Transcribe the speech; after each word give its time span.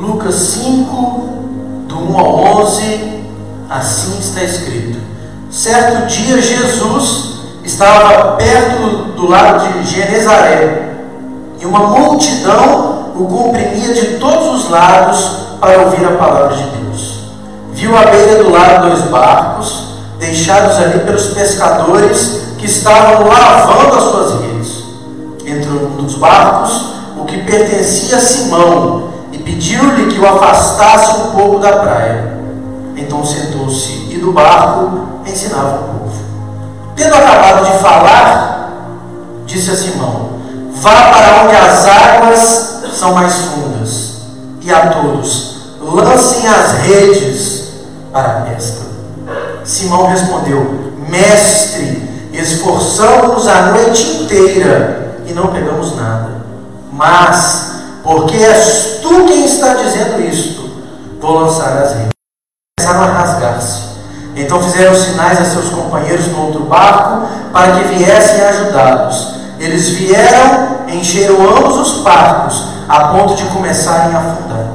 Lucas 0.00 0.34
5, 0.34 1.28
do 1.88 1.98
1 2.12 2.18
ao 2.18 2.60
11, 2.60 3.24
assim 3.70 4.18
está 4.18 4.42
escrito. 4.42 4.98
Certo 5.50 6.06
dia, 6.06 6.40
Jesus 6.40 7.36
estava 7.64 8.32
perto 8.32 9.12
do 9.16 9.26
lado 9.26 9.72
de 9.72 9.86
Genezaré 9.86 10.96
e 11.58 11.64
uma 11.64 11.80
multidão 11.80 13.12
o 13.16 13.24
comprimia 13.24 13.94
de 13.94 14.18
todos 14.18 14.64
os 14.64 14.70
lados 14.70 15.30
para 15.58 15.80
ouvir 15.80 16.04
a 16.04 16.12
palavra 16.12 16.54
de 16.54 16.64
Deus. 16.64 17.20
Viu 17.72 17.96
à 17.96 18.04
beira 18.04 18.44
do 18.44 18.50
lado 18.50 18.90
dois 18.90 19.00
barcos, 19.04 19.94
deixados 20.18 20.76
ali 20.76 21.00
pelos 21.00 21.28
pescadores 21.28 22.42
que 22.58 22.66
estavam 22.66 23.26
lavando 23.26 23.96
as 23.96 24.02
suas 24.02 24.40
redes. 24.42 24.84
Entrou 25.46 25.88
num 25.88 26.04
dos 26.04 26.16
barcos, 26.16 26.92
o 27.16 27.24
que 27.24 27.38
pertencia 27.38 28.18
a 28.18 28.20
Simão, 28.20 29.15
pediu-lhe 29.46 30.12
que 30.12 30.18
o 30.18 30.26
afastasse 30.26 31.20
um 31.20 31.30
pouco 31.30 31.60
da 31.60 31.76
praia. 31.76 32.36
Então 32.96 33.24
sentou-se 33.24 34.08
e 34.10 34.18
do 34.18 34.32
barco 34.32 35.06
ensinava 35.24 35.76
o 35.76 35.84
povo. 35.84 36.12
Tendo 36.96 37.14
acabado 37.14 37.64
de 37.64 37.78
falar, 37.78 38.72
disse 39.46 39.70
a 39.70 39.76
Simão: 39.76 40.30
Vá 40.72 40.90
para 40.90 41.44
onde 41.44 41.56
as 41.56 41.86
águas 41.86 42.82
são 42.92 43.14
mais 43.14 43.34
fundas, 43.34 44.16
e 44.62 44.72
a 44.72 44.88
todos 44.88 45.56
lancem 45.80 46.48
as 46.48 46.72
redes 46.72 47.68
para 48.12 48.28
a 48.28 48.40
pesca. 48.42 48.84
Simão 49.64 50.08
respondeu: 50.08 50.92
Mestre, 51.08 52.30
esforçamos-nos 52.32 53.46
a 53.46 53.62
noite 53.72 54.22
inteira 54.22 55.20
e 55.26 55.32
não 55.32 55.48
pegamos 55.48 55.94
nada. 55.94 56.36
Mas, 56.92 57.75
porque 58.06 58.36
és 58.36 59.00
tu 59.02 59.24
quem 59.26 59.44
está 59.44 59.74
dizendo 59.74 60.20
isto, 60.20 60.70
vou 61.20 61.40
lançar 61.40 61.76
as 61.78 61.92
redes. 61.94 62.12
Começaram 62.78 63.02
a 63.02 63.12
rasgar-se. 63.12 63.82
Então 64.36 64.62
fizeram 64.62 64.94
sinais 64.94 65.40
a 65.40 65.44
seus 65.44 65.70
companheiros 65.70 66.28
no 66.28 66.46
outro 66.46 66.60
barco 66.66 67.26
para 67.52 67.72
que 67.72 67.94
viessem 67.94 68.42
ajudá-los. 68.42 69.34
Eles 69.58 69.88
vieram, 69.88 70.86
encheram 70.88 71.56
ambos 71.56 71.78
os 71.78 72.02
barcos, 72.02 72.62
a 72.88 73.08
ponto 73.08 73.34
de 73.34 73.44
começarem 73.46 74.14
a 74.14 74.20
afundar. 74.20 74.66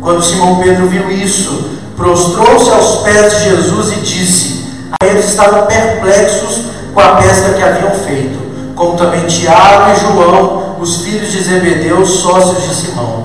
Quando 0.00 0.22
Simão 0.22 0.60
Pedro 0.60 0.86
viu 0.86 1.10
isso, 1.10 1.78
prostrou-se 1.96 2.70
aos 2.70 3.02
pés 3.02 3.38
de 3.38 3.44
Jesus 3.50 3.96
e 3.96 4.00
disse: 4.02 4.70
a 5.00 5.06
eles 5.06 5.24
estavam 5.24 5.66
perplexos 5.66 6.66
com 6.94 7.00
a 7.00 7.16
pesca 7.16 7.54
que 7.54 7.62
haviam 7.62 7.90
feito, 7.90 8.38
como 8.76 8.96
também 8.96 9.26
Tiago 9.26 9.90
e 9.90 10.00
João, 10.00 10.61
os 10.82 11.02
filhos 11.02 11.30
de 11.30 11.42
Zebedeu, 11.42 12.04
sócios 12.04 12.62
de 12.64 12.74
Simão. 12.74 13.24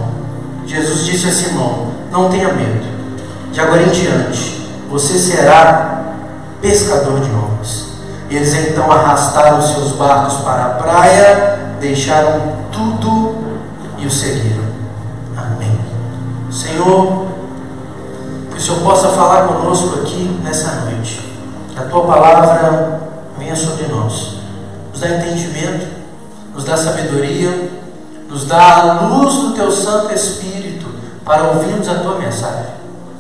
Jesus 0.68 1.06
disse 1.06 1.28
a 1.28 1.32
Simão: 1.32 1.88
Não 2.12 2.30
tenha 2.30 2.54
medo, 2.54 2.86
de 3.52 3.60
agora 3.60 3.82
em 3.82 3.90
diante 3.90 4.58
você 4.90 5.18
será 5.18 6.16
pescador 6.62 7.20
de 7.20 7.30
homens. 7.32 7.88
Eles 8.30 8.54
então 8.54 8.92
arrastaram 8.92 9.62
seus 9.62 9.94
barcos 9.94 10.36
para 10.42 10.66
a 10.66 10.70
praia, 10.70 11.60
deixaram 11.80 12.58
tudo 12.72 13.36
e 13.98 14.06
o 14.06 14.12
seguiram. 14.12 14.66
Amém. 15.36 15.80
Senhor, 16.52 17.28
que 18.52 18.58
o 18.58 18.62
Senhor 18.62 18.82
possa 18.82 19.10
falar 19.10 19.48
conosco 19.48 20.02
aqui 20.02 20.40
nessa 20.44 20.72
noite. 20.86 21.26
Que 21.74 21.80
a 21.80 21.86
tua 21.86 22.06
palavra 22.06 23.00
venha 23.38 23.56
sobre 23.56 23.88
nós. 23.88 24.38
Nos 24.92 25.00
dá 25.02 25.10
entendimento, 25.10 25.97
nos 26.58 26.66
dá 26.66 26.76
sabedoria, 26.76 27.70
nos 28.28 28.46
dá 28.46 28.78
a 28.80 29.02
luz 29.06 29.36
do 29.36 29.54
teu 29.54 29.72
Santo 29.72 30.12
Espírito 30.12 30.88
para 31.24 31.52
ouvirmos 31.52 31.88
a 31.88 32.00
tua 32.00 32.18
mensagem. 32.18 32.66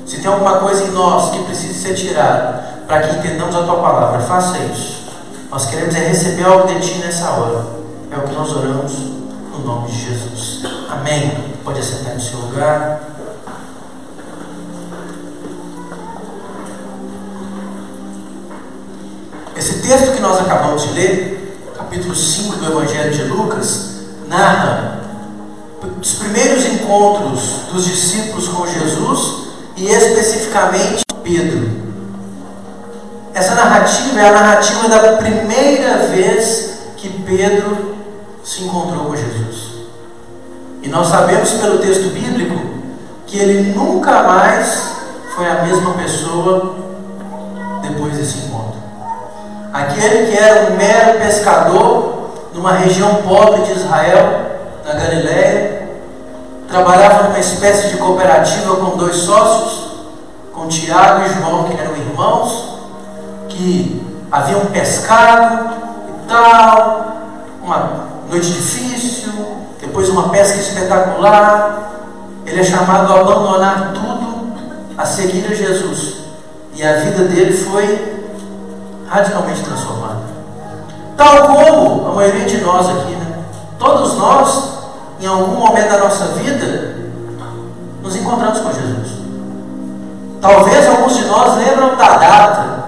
Se 0.07 0.19
tem 0.19 0.31
alguma 0.31 0.57
coisa 0.57 0.85
em 0.85 0.91
nós 0.91 1.29
que 1.29 1.43
precisa 1.43 1.87
ser 1.87 1.93
tirada 1.93 2.63
para 2.87 3.01
que 3.01 3.17
entendamos 3.17 3.55
a 3.55 3.61
tua 3.61 3.75
palavra, 3.75 4.19
faça 4.21 4.57
isso. 4.57 5.03
Nós 5.51 5.67
queremos 5.67 5.93
é 5.93 5.99
receber 5.99 6.45
algo 6.45 6.67
de 6.67 6.79
ti 6.79 6.97
nessa 6.97 7.29
hora. 7.29 7.63
É 8.11 8.17
o 8.17 8.21
que 8.21 8.33
nós 8.33 8.51
oramos 8.51 8.93
no 9.51 9.59
nome 9.63 9.91
de 9.91 10.05
Jesus. 10.09 10.63
Amém. 10.89 11.53
Pode 11.63 11.79
assentar 11.79 12.15
no 12.15 12.21
seu 12.21 12.39
lugar. 12.39 13.01
Esse 19.55 19.79
texto 19.81 20.15
que 20.15 20.21
nós 20.21 20.39
acabamos 20.41 20.81
de 20.81 20.93
ler, 20.93 21.36
capítulo 21.87 22.13
5 22.13 22.57
do 22.57 22.65
Evangelho 22.65 23.11
de 23.11 23.23
Lucas, 23.23 23.91
narra 24.27 24.99
os 26.01 26.15
primeiros 26.15 26.65
encontros 26.65 27.61
dos 27.71 27.85
discípulos 27.85 28.49
com 28.49 28.67
Jesus 28.67 29.47
e 29.77 29.87
especificamente 29.87 31.05
Pedro. 31.23 31.69
Essa 33.33 33.55
narrativa 33.55 34.19
é 34.19 34.27
a 34.27 34.33
narrativa 34.33 34.89
da 34.89 35.13
primeira 35.13 36.07
vez 36.07 36.79
que 36.97 37.07
Pedro 37.23 37.95
se 38.43 38.65
encontrou 38.65 39.05
com 39.05 39.15
Jesus. 39.15 39.87
E 40.83 40.89
nós 40.89 41.07
sabemos 41.07 41.51
pelo 41.51 41.79
texto 41.79 42.09
bíblico 42.09 42.67
que 43.25 43.39
ele 43.39 43.73
nunca 43.73 44.23
mais 44.23 44.91
foi 45.33 45.49
a 45.49 45.63
mesma 45.63 45.93
pessoa 45.93 46.75
depois 47.81 48.17
desse 48.17 48.39
encontro. 48.39 48.86
Aquele 49.73 50.31
que 50.31 50.37
era 50.37 50.71
um 50.71 50.75
mero 50.75 51.19
pescador 51.19 52.31
numa 52.53 52.73
região 52.73 53.15
pobre 53.15 53.61
de 53.63 53.73
Israel, 53.73 54.47
na 54.85 54.93
Galiléia, 54.93 55.89
trabalhava 56.67 57.23
numa 57.23 57.39
espécie 57.39 57.89
de 57.89 57.97
cooperativa 57.97 58.75
com 58.77 58.97
dois 58.97 59.15
sócios, 59.15 59.91
com 60.53 60.67
Tiago 60.67 61.23
e 61.25 61.29
João, 61.29 61.65
que 61.65 61.79
eram 61.79 61.95
irmãos, 61.95 62.79
que 63.49 64.01
haviam 64.31 64.65
pescado 64.67 65.75
e 66.09 66.27
tal, 66.27 67.17
uma 67.63 68.07
noite 68.29 68.51
difícil, 68.51 69.31
depois 69.79 70.09
uma 70.09 70.29
pesca 70.29 70.57
espetacular. 70.57 71.91
Ele 72.45 72.61
é 72.61 72.63
chamado 72.63 73.11
a 73.11 73.19
abandonar 73.19 73.93
tudo, 73.93 74.53
a 74.97 75.05
seguir 75.05 75.45
a 75.51 75.53
Jesus. 75.53 76.17
E 76.73 76.83
a 76.83 76.93
vida 76.93 77.25
dele 77.25 77.53
foi 77.53 78.26
radicalmente 79.07 79.63
transformada. 79.63 80.21
Tal 81.15 81.47
como 81.47 82.09
a 82.09 82.13
maioria 82.13 82.45
de 82.45 82.61
nós 82.61 82.87
aqui, 82.89 83.11
né? 83.11 83.43
Todos 83.79 84.15
nós 84.17 84.77
em 85.19 85.25
algum 85.25 85.55
momento 85.55 85.89
da 85.89 85.99
nossa 85.99 86.25
vida, 86.33 86.95
nos 88.03 88.15
encontramos 88.15 88.59
com 88.59 88.71
Jesus. 88.71 89.17
Talvez 90.39 90.87
alguns 90.87 91.15
de 91.15 91.25
nós 91.25 91.57
lembram 91.57 91.95
da 91.95 92.17
data, 92.17 92.83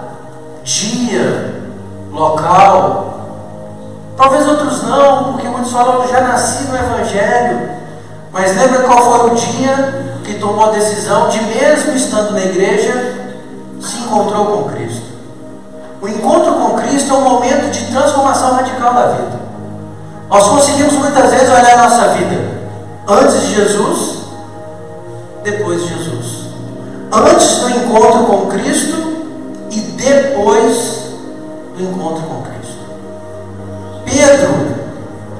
dia, 0.63 1.63
local. 2.12 3.06
Talvez 4.16 4.47
outros 4.47 4.84
não, 4.84 5.34
porque 5.34 5.47
muitos 5.47 5.72
falam, 5.72 6.07
já 6.07 6.22
nasci 6.22 6.66
no 6.66 6.75
Evangelho. 6.75 7.69
Mas 8.31 8.56
lembra 8.56 8.84
qual 8.84 9.00
foi 9.00 9.31
o 9.31 9.36
dia 9.36 10.19
que 10.24 10.36
tomou 10.36 10.66
a 10.66 10.72
decisão 10.72 11.30
de, 11.30 11.41
mesmo 11.41 11.94
estando 11.94 12.34
na 12.34 12.41
igreja, 12.41 13.34
se 13.81 13.97
encontrou 13.97 14.46
com 14.46 14.69
Cristo? 14.69 15.09
O 16.02 16.08
encontro 16.08 16.54
com 16.54 16.78
Cristo 16.78 17.14
é 17.14 17.18
um 17.18 17.22
momento 17.22 17.72
de 17.72 17.92
transformação 17.92 18.54
radical 18.54 18.94
da 18.94 19.08
vida. 19.08 19.40
Nós 20.30 20.48
conseguimos 20.48 20.94
muitas 20.94 21.30
vezes 21.30 21.50
olhar 21.50 21.74
a 21.74 21.90
nossa 21.90 22.08
vida 22.10 22.40
antes 23.06 23.42
de 23.42 23.56
Jesus, 23.56 24.20
depois 25.44 25.82
de 25.82 25.90
Jesus. 25.90 26.40
Antes 27.12 27.58
do 27.58 27.70
encontro 27.72 28.24
com 28.26 28.48
Cristo 28.48 28.96
e 29.72 29.80
depois 29.80 31.00
do 31.76 31.84
encontro 31.84 32.24
com 32.24 32.44
Cristo. 32.44 32.80
Pedro, 34.06 34.76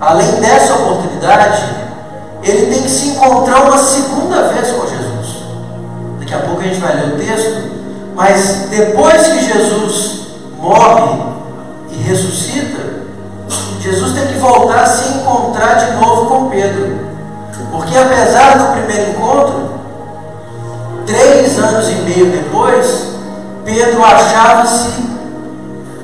além 0.02 0.32
dessa 0.42 0.74
oportunidade, 0.74 1.70
ele 2.44 2.74
tem 2.74 2.84
que 2.84 2.90
se 2.90 3.10
encontrar 3.10 3.62
uma 3.62 3.78
segunda 3.78 4.50
vez 4.50 4.72
com 4.72 4.88
Jesus. 4.88 5.44
Daqui 6.20 6.34
a 6.34 6.40
pouco 6.40 6.60
a 6.60 6.64
gente 6.66 6.82
vai 6.82 6.96
ler 6.96 7.14
o 7.14 7.18
texto, 7.18 7.64
mas 8.14 8.68
depois 8.70 9.28
que 9.28 9.46
Jesus 9.46 10.19
morre 10.60 11.20
e 11.90 11.96
ressuscita, 12.04 13.00
Jesus 13.82 14.14
tem 14.14 14.28
que 14.28 14.40
voltar 14.40 14.84
a 14.84 14.86
se 14.86 15.18
encontrar 15.18 15.76
de 15.76 15.92
novo 15.94 16.26
com 16.26 16.50
Pedro. 16.50 17.00
Porque 17.72 17.98
apesar 17.98 18.58
do 18.58 18.74
primeiro 18.74 19.12
encontro, 19.12 19.70
três 21.06 21.58
anos 21.58 21.90
e 21.90 21.96
meio 21.96 22.32
depois, 22.32 23.16
Pedro 23.64 24.04
achava-se 24.04 24.92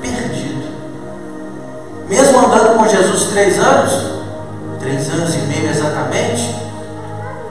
perdido. 0.00 0.64
Mesmo 2.08 2.38
andando 2.38 2.78
com 2.78 2.88
Jesus 2.88 3.24
três 3.30 3.58
anos, 3.58 4.22
três 4.80 5.08
anos 5.10 5.34
e 5.34 5.38
meio 5.38 5.70
exatamente, 5.70 6.56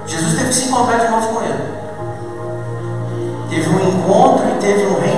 Jesus 0.07 0.33
teve 0.35 0.49
que 0.49 0.55
se 0.55 0.67
encontrar 0.67 0.97
de 0.97 1.09
novo 1.09 1.27
com 1.27 1.43
ele. 1.43 1.75
Teve 3.49 3.69
um 3.69 3.89
encontro 3.89 4.45
e 4.49 4.59
teve 4.59 4.85
um 4.85 4.99
reencontro. 4.99 5.14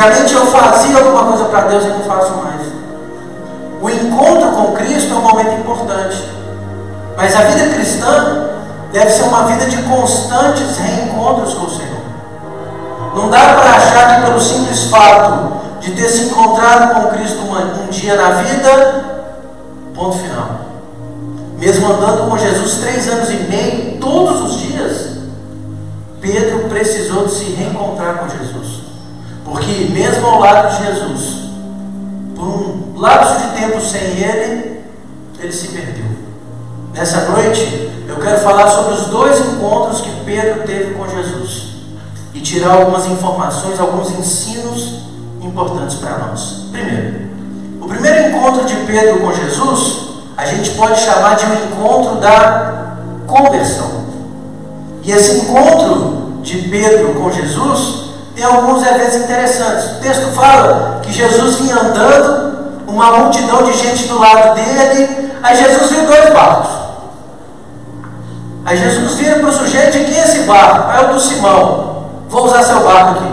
Antigamente 0.00 0.32
eu 0.32 0.46
fazia 0.46 0.96
alguma 0.96 1.26
coisa 1.26 1.44
para 1.44 1.60
Deus 1.68 1.84
e 1.84 1.88
não 1.88 2.00
faço 2.00 2.32
mais. 2.36 2.62
O 3.82 3.90
encontro 3.90 4.50
com 4.52 4.72
Cristo 4.72 5.12
é 5.12 5.16
um 5.16 5.20
momento 5.20 5.60
importante. 5.60 6.26
Mas 7.18 7.36
a 7.36 7.42
vida 7.42 7.74
cristã 7.74 8.48
deve 8.92 9.10
ser 9.10 9.24
uma 9.24 9.44
vida 9.44 9.66
de 9.66 9.76
constantes 9.82 10.78
reencontros 10.78 11.52
com 11.52 11.66
o 11.66 11.70
Senhor. 11.70 12.00
Não 13.14 13.28
dá 13.28 13.40
para 13.40 13.72
achar 13.72 14.16
que 14.16 14.26
pelo 14.26 14.40
simples 14.40 14.84
fato 14.84 15.60
de 15.80 15.90
ter 15.90 16.08
se 16.08 16.22
encontrado 16.22 16.94
com 16.94 17.10
Cristo 17.10 17.40
um, 17.40 17.90
dia 17.90 18.16
na 18.16 18.30
vida, 18.30 19.04
ponto 19.94 20.16
final. 20.16 20.60
Mesmo 21.58 21.92
andando 21.92 22.30
com 22.30 22.38
Jesus 22.38 22.78
três 22.78 23.06
anos 23.06 23.28
e 23.28 23.34
meio, 23.34 24.00
todos 24.00 24.50
os 24.50 24.60
dias, 24.60 25.18
Pedro 26.22 26.70
precisou 26.70 27.26
de 27.26 27.32
se 27.32 27.44
reencontrar 27.52 28.14
com 28.14 28.28
Jesus. 28.30 28.89
Porque 29.50 29.86
mesmo 29.92 30.26
ao 30.26 30.38
lado 30.38 30.70
de 30.70 30.86
Jesus, 30.86 31.50
por 32.36 32.44
um 32.44 32.92
lapso 32.96 33.48
de 33.48 33.60
tempo 33.60 33.80
sem 33.80 34.00
ele, 34.00 34.80
ele 35.40 35.52
se 35.52 35.68
perdeu. 35.68 36.04
Nessa 36.94 37.28
noite, 37.30 37.90
eu 38.08 38.16
quero 38.16 38.38
falar 38.38 38.68
sobre 38.68 38.94
os 38.94 39.06
dois 39.06 39.40
encontros 39.40 40.02
que 40.02 40.24
Pedro 40.24 40.62
teve 40.64 40.94
com 40.94 41.08
Jesus 41.08 41.70
e 42.32 42.40
tirar 42.40 42.74
algumas 42.76 43.06
informações, 43.06 43.80
alguns 43.80 44.12
ensinos 44.12 45.00
importantes 45.42 45.96
para 45.96 46.18
nós. 46.18 46.66
Primeiro, 46.70 47.28
o 47.80 47.88
primeiro 47.88 48.28
encontro 48.28 48.64
de 48.66 48.76
Pedro 48.86 49.18
com 49.18 49.32
Jesus, 49.32 50.10
a 50.36 50.46
gente 50.46 50.70
pode 50.70 51.00
chamar 51.00 51.34
de 51.34 51.46
um 51.46 51.54
encontro 51.64 52.20
da 52.20 52.98
conversão. 53.26 54.04
E 55.02 55.10
esse 55.10 55.40
encontro 55.40 56.40
de 56.40 56.68
Pedro 56.68 57.14
com 57.14 57.32
Jesus 57.32 58.09
tem 58.34 58.44
alguns 58.44 58.86
eventos 58.86 59.16
interessantes. 59.16 59.92
O 59.92 60.00
texto 60.00 60.32
fala 60.32 61.00
que 61.02 61.12
Jesus 61.12 61.56
vinha 61.56 61.76
andando, 61.76 62.50
uma 62.86 63.18
multidão 63.18 63.62
de 63.64 63.72
gente 63.72 64.08
do 64.08 64.18
lado 64.18 64.54
dele, 64.54 65.32
aí 65.42 65.56
Jesus 65.56 65.90
viu 65.90 66.06
dois 66.06 66.30
barcos. 66.30 66.70
Aí 68.64 68.76
Jesus 68.76 69.14
vira 69.14 69.38
para 69.38 69.48
o 69.48 69.52
sujeito: 69.52 69.92
quem 69.92 70.16
é 70.16 70.24
esse 70.24 70.40
barco? 70.40 70.90
É 70.92 71.10
o 71.10 71.14
do 71.14 71.20
Simão. 71.20 72.06
Vou 72.28 72.46
usar 72.46 72.62
seu 72.62 72.80
barco 72.80 73.10
aqui. 73.18 73.32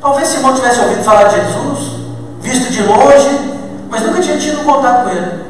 Talvez 0.00 0.28
Simão 0.28 0.54
tivesse 0.54 0.80
ouvido 0.80 1.02
falar 1.02 1.24
de 1.24 1.36
Jesus, 1.36 1.92
visto 2.40 2.70
de 2.70 2.82
longe, 2.82 3.60
mas 3.88 4.02
nunca 4.02 4.20
tinha 4.20 4.38
tido 4.38 4.64
contato 4.64 5.04
com 5.04 5.10
ele. 5.10 5.44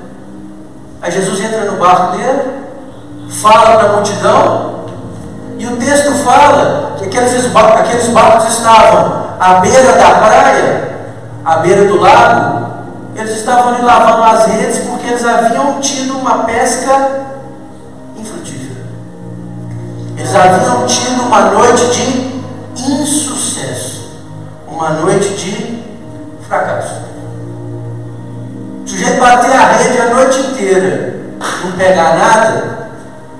Aí 1.03 1.11
Jesus 1.11 1.41
entra 1.41 1.65
no 1.65 1.79
barco 1.79 2.17
dele, 2.17 2.65
fala 3.29 3.77
para 3.77 3.89
a 3.89 3.93
multidão, 3.95 4.84
e 5.59 5.67
o 5.67 5.77
texto 5.77 6.13
fala 6.25 6.97
que 6.99 7.05
aqueles, 7.05 7.55
aqueles 7.55 8.09
barcos 8.09 8.49
estavam 8.49 9.25
à 9.39 9.55
beira 9.55 9.93
da 9.93 10.11
praia, 10.11 10.99
à 11.45 11.57
beira 11.57 11.85
do 11.85 12.01
lago, 12.01 12.65
eles 13.15 13.37
estavam 13.37 13.75
ali 13.75 13.83
lavando 13.83 14.23
as 14.25 14.47
redes 14.47 14.79
porque 14.79 15.09
eles 15.09 15.25
haviam 15.25 15.81
tido 15.81 16.19
uma 16.19 16.45
pesca 16.45 17.27
infrutífera. 18.17 18.83
Eles 20.17 20.35
haviam 20.35 20.87
tido 20.87 21.23
uma 21.23 21.41
noite 21.51 21.87
de 21.91 22.91
insucesso 22.91 23.95
uma 24.75 24.91
noite 24.91 25.35
de 25.35 25.85
fracasso. 26.47 27.03
O 28.85 28.89
sujeito 28.89 29.21
bater 29.21 29.53
a 29.53 29.73
rede 29.73 30.01
a 30.01 30.15
noite 30.15 30.41
inteira, 30.41 31.15
não 31.65 31.73
pegar 31.73 32.17
nada, 32.17 32.89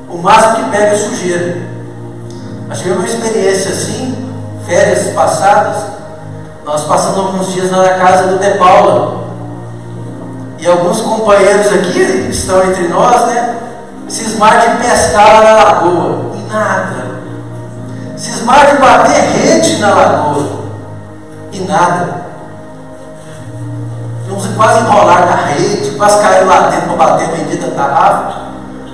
o 0.09 0.17
máximo 0.19 0.57
que 0.57 0.71
pega 0.71 0.93
é 0.93 0.97
sujeira. 0.97 1.74
Nós 2.69 2.79
tivemos 2.79 3.05
uma 3.05 3.09
experiência 3.09 3.71
assim, 3.71 4.33
férias 4.67 5.13
passadas, 5.15 5.77
nós 6.65 6.85
passamos 6.85 7.19
alguns 7.19 7.53
dias 7.53 7.71
na 7.71 7.91
casa 7.91 8.29
do 8.29 8.39
De 8.39 8.59
Paula. 8.59 9.25
E 10.59 10.67
alguns 10.67 11.01
companheiros 11.03 11.67
aqui 11.67 12.01
estão 12.31 12.65
entre 12.65 12.89
nós, 12.89 13.27
né? 13.27 13.57
Cismar 14.09 14.61
de 14.61 14.83
pescar 14.83 15.35
lá 15.35 15.43
na 15.43 15.65
lagoa. 15.65 16.33
E 16.35 16.53
nada. 16.53 17.05
Cismar 18.17 18.67
de 18.71 18.79
bater 18.79 19.21
rede 19.21 19.79
na 19.79 19.95
lagoa 19.95 20.65
e 21.53 21.61
nada. 21.61 22.25
Vamos 24.29 24.47
quase 24.57 24.81
enrolar 24.81 25.27
na 25.27 25.37
rede, 25.47 25.91
quase 25.97 26.21
cair 26.21 26.45
lá 26.47 26.69
dentro 26.69 26.89
para 26.89 26.97
bater 26.97 27.25
a 27.25 27.33
bendita 27.33 27.69
tarrafa. 27.69 28.35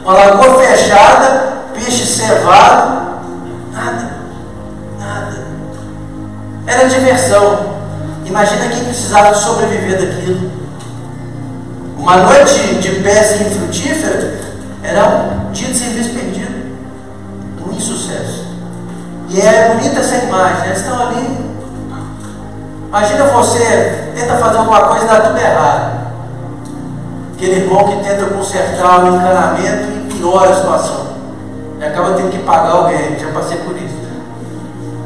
Uma 0.05 0.13
lagoa 0.13 0.59
fechada, 0.61 1.53
peixe 1.73 2.05
cevado, 2.05 3.10
nada, 3.85 4.11
nada. 4.99 5.45
Era 6.67 6.89
diversão. 6.89 7.81
Imagina 8.25 8.69
quem 8.69 8.85
precisava 8.85 9.35
sobreviver 9.35 9.99
daquilo. 9.99 10.51
Uma 11.99 12.17
noite 12.19 12.77
de 12.77 13.01
pesca 13.01 13.45
infrutífera 13.45 14.39
era 14.83 15.07
um 15.47 15.53
dia 15.53 15.69
de 15.69 15.77
serviço 15.77 16.11
perdido, 16.11 16.77
um 17.67 17.73
insucesso. 17.73 18.47
E 19.29 19.41
é 19.41 19.69
bonita 19.69 20.01
essa 20.01 20.17
imagem, 20.17 20.67
eles 20.67 20.79
estão 20.79 21.09
ali 21.09 21.51
Imagina 22.91 23.25
você 23.27 24.11
tenta 24.17 24.37
fazer 24.39 24.59
alguma 24.59 24.81
coisa 24.81 25.05
e 25.05 25.09
dá 25.09 25.21
tudo 25.21 25.39
errado. 25.39 26.11
Aquele 27.37 27.61
irmão 27.61 27.85
que 27.87 28.05
tenta 28.05 28.25
consertar 28.25 29.05
o 29.05 29.15
encanamento 29.15 29.93
e 29.93 30.13
piora 30.13 30.51
a 30.51 30.57
situação. 30.57 31.10
E 31.81 31.85
acaba 31.85 32.13
tendo 32.13 32.31
que 32.31 32.39
pagar 32.41 32.73
alguém, 32.73 33.19
já 33.19 33.33
passei 33.33 33.57
por 33.57 33.75
isso. 33.75 33.97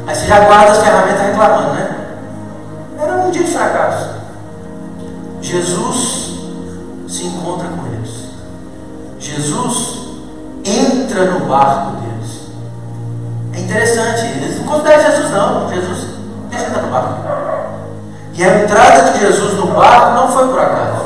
Aí 0.05 0.13
você 0.13 0.25
já 0.25 0.41
guarda 0.41 0.73
as 0.73 0.83
ferramentas 0.83 1.21
reclamando, 1.21 1.73
né? 1.73 1.95
Era 2.99 3.13
um 3.13 3.31
dia 3.31 3.43
de 3.45 3.51
fracasso. 3.51 4.09
Jesus 5.41 6.35
se 7.07 7.27
encontra 7.27 7.69
com 7.69 7.87
eles. 7.87 8.25
Jesus 9.17 9.99
entra 10.65 11.31
no 11.31 11.45
barco 11.45 12.01
deles. 12.01 12.41
É 13.53 13.59
interessante, 13.61 14.25
eles 14.25 14.59
não 14.59 14.67
consideram 14.67 15.11
Jesus 15.11 15.31
não. 15.31 15.73
Jesus 15.73 16.07
deixa 16.49 16.65
entrar 16.65 16.81
no 16.81 16.91
barco. 16.91 17.15
E 18.33 18.43
a 18.43 18.63
entrada 18.63 19.11
de 19.13 19.19
Jesus 19.19 19.53
no 19.53 19.67
barco 19.67 20.13
não 20.13 20.27
foi 20.27 20.47
por 20.49 20.59
acaso. 20.59 21.05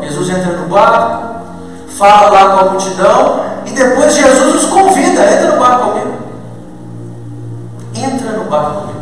Jesus 0.00 0.30
entra 0.30 0.56
no 0.56 0.66
barco, 0.66 1.44
fala 1.90 2.30
lá 2.30 2.44
com 2.54 2.60
a 2.60 2.70
multidão, 2.70 3.48
e 3.66 3.70
depois 3.72 4.14
Jesus 4.14 4.54
os 4.54 4.70
convida, 5.18 5.32
entra 5.32 5.52
no 5.52 5.60
barco 5.60 5.90
comigo. 5.90 6.18
Entra 7.94 8.32
no 8.32 8.44
barco 8.44 8.80
comigo. 8.82 8.98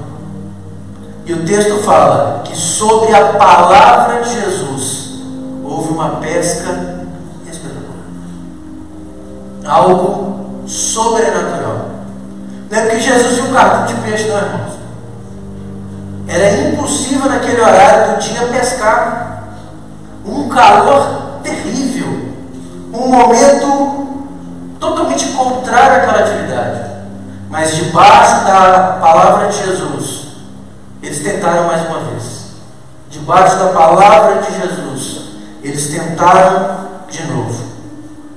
E 1.27 1.33
o 1.33 1.45
texto 1.45 1.83
fala 1.83 2.43
que 2.45 2.57
sobre 2.57 3.15
a 3.15 3.33
palavra 3.35 4.23
de 4.23 4.41
Jesus 4.41 5.21
houve 5.65 5.93
uma 5.93 6.11
pesca 6.17 7.05
espetacular. 7.51 7.97
Algo 9.67 10.67
sobrenatural. 10.67 11.91
Não 12.71 12.79
é 12.79 12.81
porque 12.83 13.01
Jesus 13.01 13.37
viu 13.37 13.47
um 13.47 13.53
cartão 13.53 13.87
de 13.87 13.95
peixe, 14.03 14.29
não, 14.29 14.39
irmãos. 14.39 14.77
Era 16.29 16.69
impossível 16.69 17.29
naquele 17.29 17.61
horário 17.61 18.15
do 18.15 18.21
dia 18.21 18.47
pescar. 18.49 19.45
Um 20.25 20.49
calor 20.49 21.41
terrível. 21.43 22.35
Um 22.93 23.09
momento 23.09 24.06
totalmente 24.79 25.27
contrário 25.29 25.99
àquela 25.99 26.21
atividade. 26.21 26.97
Mas 27.49 27.75
debaixo 27.75 28.45
da 28.45 28.99
palavra 29.01 29.49
de 29.49 29.57
Jesus, 29.57 30.27
eles 31.03 31.23
tentaram 31.23 31.67
mais 31.67 31.87
uma 31.87 32.01
vez. 32.01 32.47
Debaixo 33.11 33.57
da 33.57 33.69
palavra 33.69 34.43
de 34.43 34.61
Jesus, 34.61 35.21
eles 35.63 35.89
tentaram 35.89 36.87
de 37.09 37.23
novo. 37.25 37.65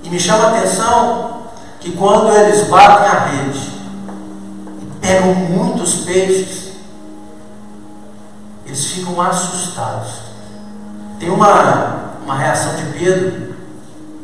E 0.03 0.09
me 0.09 0.19
chama 0.19 0.45
a 0.45 0.57
atenção 0.57 1.39
que 1.79 1.91
quando 1.93 2.31
eles 2.35 2.67
batem 2.67 3.07
a 3.07 3.25
rede 3.25 3.71
e 4.81 4.85
pegam 5.01 5.33
muitos 5.33 6.05
peixes, 6.05 6.73
eles 8.65 8.85
ficam 8.85 9.19
assustados. 9.19 10.29
Tem 11.19 11.29
uma, 11.29 12.13
uma 12.23 12.35
reação 12.35 12.75
de 12.75 12.83
Pedro. 12.97 13.55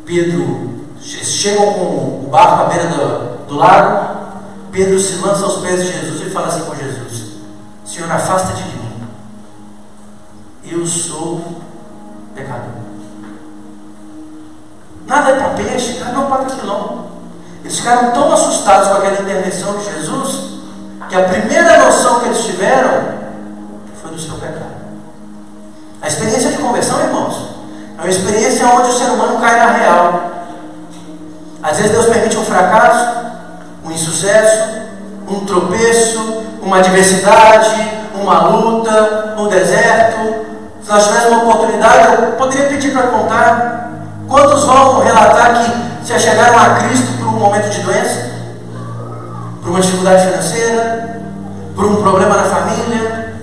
Pedro, 0.04 0.85
chegam 1.06 1.72
com 1.72 2.24
o 2.24 2.28
barco 2.30 2.62
à 2.62 2.64
beira 2.66 2.88
do, 2.88 3.46
do 3.46 3.56
lago. 3.56 4.16
Pedro 4.72 4.98
se 4.98 5.14
lança 5.16 5.44
aos 5.44 5.60
pés 5.60 5.84
de 5.84 5.92
Jesus 5.92 6.20
e 6.26 6.30
fala 6.30 6.48
assim 6.48 6.64
com 6.64 6.74
Jesus: 6.74 7.36
Senhor, 7.84 8.10
afasta-te 8.10 8.62
de 8.62 8.76
mim. 8.76 9.08
Eu 10.64 10.86
sou 10.86 11.62
pecador. 12.34 12.70
Nada 15.06 15.30
é 15.30 15.34
para 15.36 15.50
peixe, 15.50 15.98
nada 16.00 16.12
não 16.12 16.26
para 16.26 16.44
tranquilão. 16.44 17.06
Eles 17.62 17.78
ficaram 17.78 18.12
tão 18.12 18.32
assustados 18.32 18.88
com 18.88 18.94
aquela 18.94 19.20
intervenção 19.20 19.78
de 19.78 19.84
Jesus 19.84 20.56
que 21.08 21.14
a 21.14 21.22
primeira 21.24 21.84
noção 21.84 22.20
que 22.20 22.26
eles 22.26 22.44
tiveram 22.44 23.16
do 24.16 24.22
seu 24.22 24.34
pecado. 24.36 24.76
A 26.00 26.08
experiência 26.08 26.50
de 26.50 26.58
conversão, 26.58 27.00
irmãos, 27.00 27.50
é 27.98 28.00
uma 28.00 28.08
experiência 28.08 28.66
onde 28.66 28.90
o 28.90 28.92
ser 28.92 29.10
humano 29.10 29.38
cai 29.40 29.58
na 29.58 29.72
real. 29.72 30.25
Às 31.66 31.78
vezes 31.78 31.90
Deus 31.90 32.06
permite 32.06 32.36
um 32.36 32.44
fracasso, 32.44 33.26
um 33.84 33.90
insucesso, 33.90 34.82
um 35.28 35.44
tropeço, 35.44 36.44
uma 36.62 36.78
adversidade, 36.78 37.90
uma 38.14 38.46
luta, 38.46 39.34
no 39.36 39.48
deserto. 39.48 40.46
Se 40.80 40.88
nós 40.88 41.04
tivéssemos 41.08 41.42
uma 41.42 41.54
oportunidade, 41.54 42.22
eu 42.22 42.32
poderia 42.32 42.68
pedir 42.68 42.92
para 42.92 43.08
contar. 43.08 43.90
Quantos 44.28 44.62
vão 44.62 45.00
relatar 45.00 45.64
que 45.64 46.06
se 46.06 46.16
chegaram 46.20 46.56
a 46.56 46.74
Cristo 46.76 47.18
por 47.18 47.26
um 47.26 47.40
momento 47.40 47.68
de 47.68 47.80
doença? 47.80 48.30
Por 49.60 49.70
uma 49.70 49.80
dificuldade 49.80 50.24
financeira? 50.24 51.20
Por 51.74 51.84
um 51.84 51.96
problema 51.96 52.36
na 52.36 52.44
família? 52.44 53.34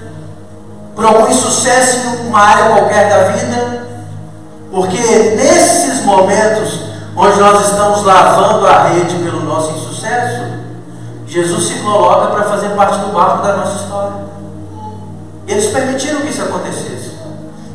Por 0.95 1.03
algum 1.03 1.27
insucesso 1.27 2.07
em 2.23 2.27
uma 2.29 2.39
área 2.39 2.69
qualquer 2.69 3.09
da 3.09 3.33
vida? 3.33 3.83
Porque 4.71 4.97
nesses 5.35 6.05
momentos 6.05 6.82
onde 7.15 7.39
nós 7.39 7.69
estamos 7.69 8.03
lavando 8.03 8.65
a 8.65 8.83
rede 8.89 9.15
pelo 9.15 9.43
nosso 9.43 9.71
insucesso, 9.71 10.43
Jesus 11.27 11.67
se 11.67 11.73
coloca 11.75 12.27
para 12.27 12.43
fazer 12.45 12.69
parte 12.69 12.99
do 12.99 13.13
barco 13.13 13.43
da 13.43 13.57
nossa 13.57 13.83
história. 13.83 14.13
Eles 15.47 15.67
permitiram 15.67 16.21
que 16.21 16.29
isso 16.29 16.41
acontecesse. 16.41 17.13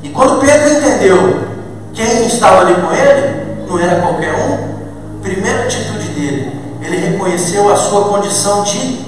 E 0.03 0.09
quando 0.11 0.41
Pedro 0.41 0.79
entendeu 0.79 1.49
quem 1.93 2.27
estava 2.27 2.61
ali 2.61 2.75
com 2.75 2.93
ele, 2.93 3.67
não 3.69 3.79
era 3.79 4.01
qualquer 4.01 4.35
um, 4.35 5.21
primeira 5.21 5.65
atitude 5.65 6.09
dele, 6.11 6.53
ele 6.81 6.97
reconheceu 6.97 7.71
a 7.71 7.77
sua 7.77 8.05
condição 8.05 8.63
de 8.63 9.05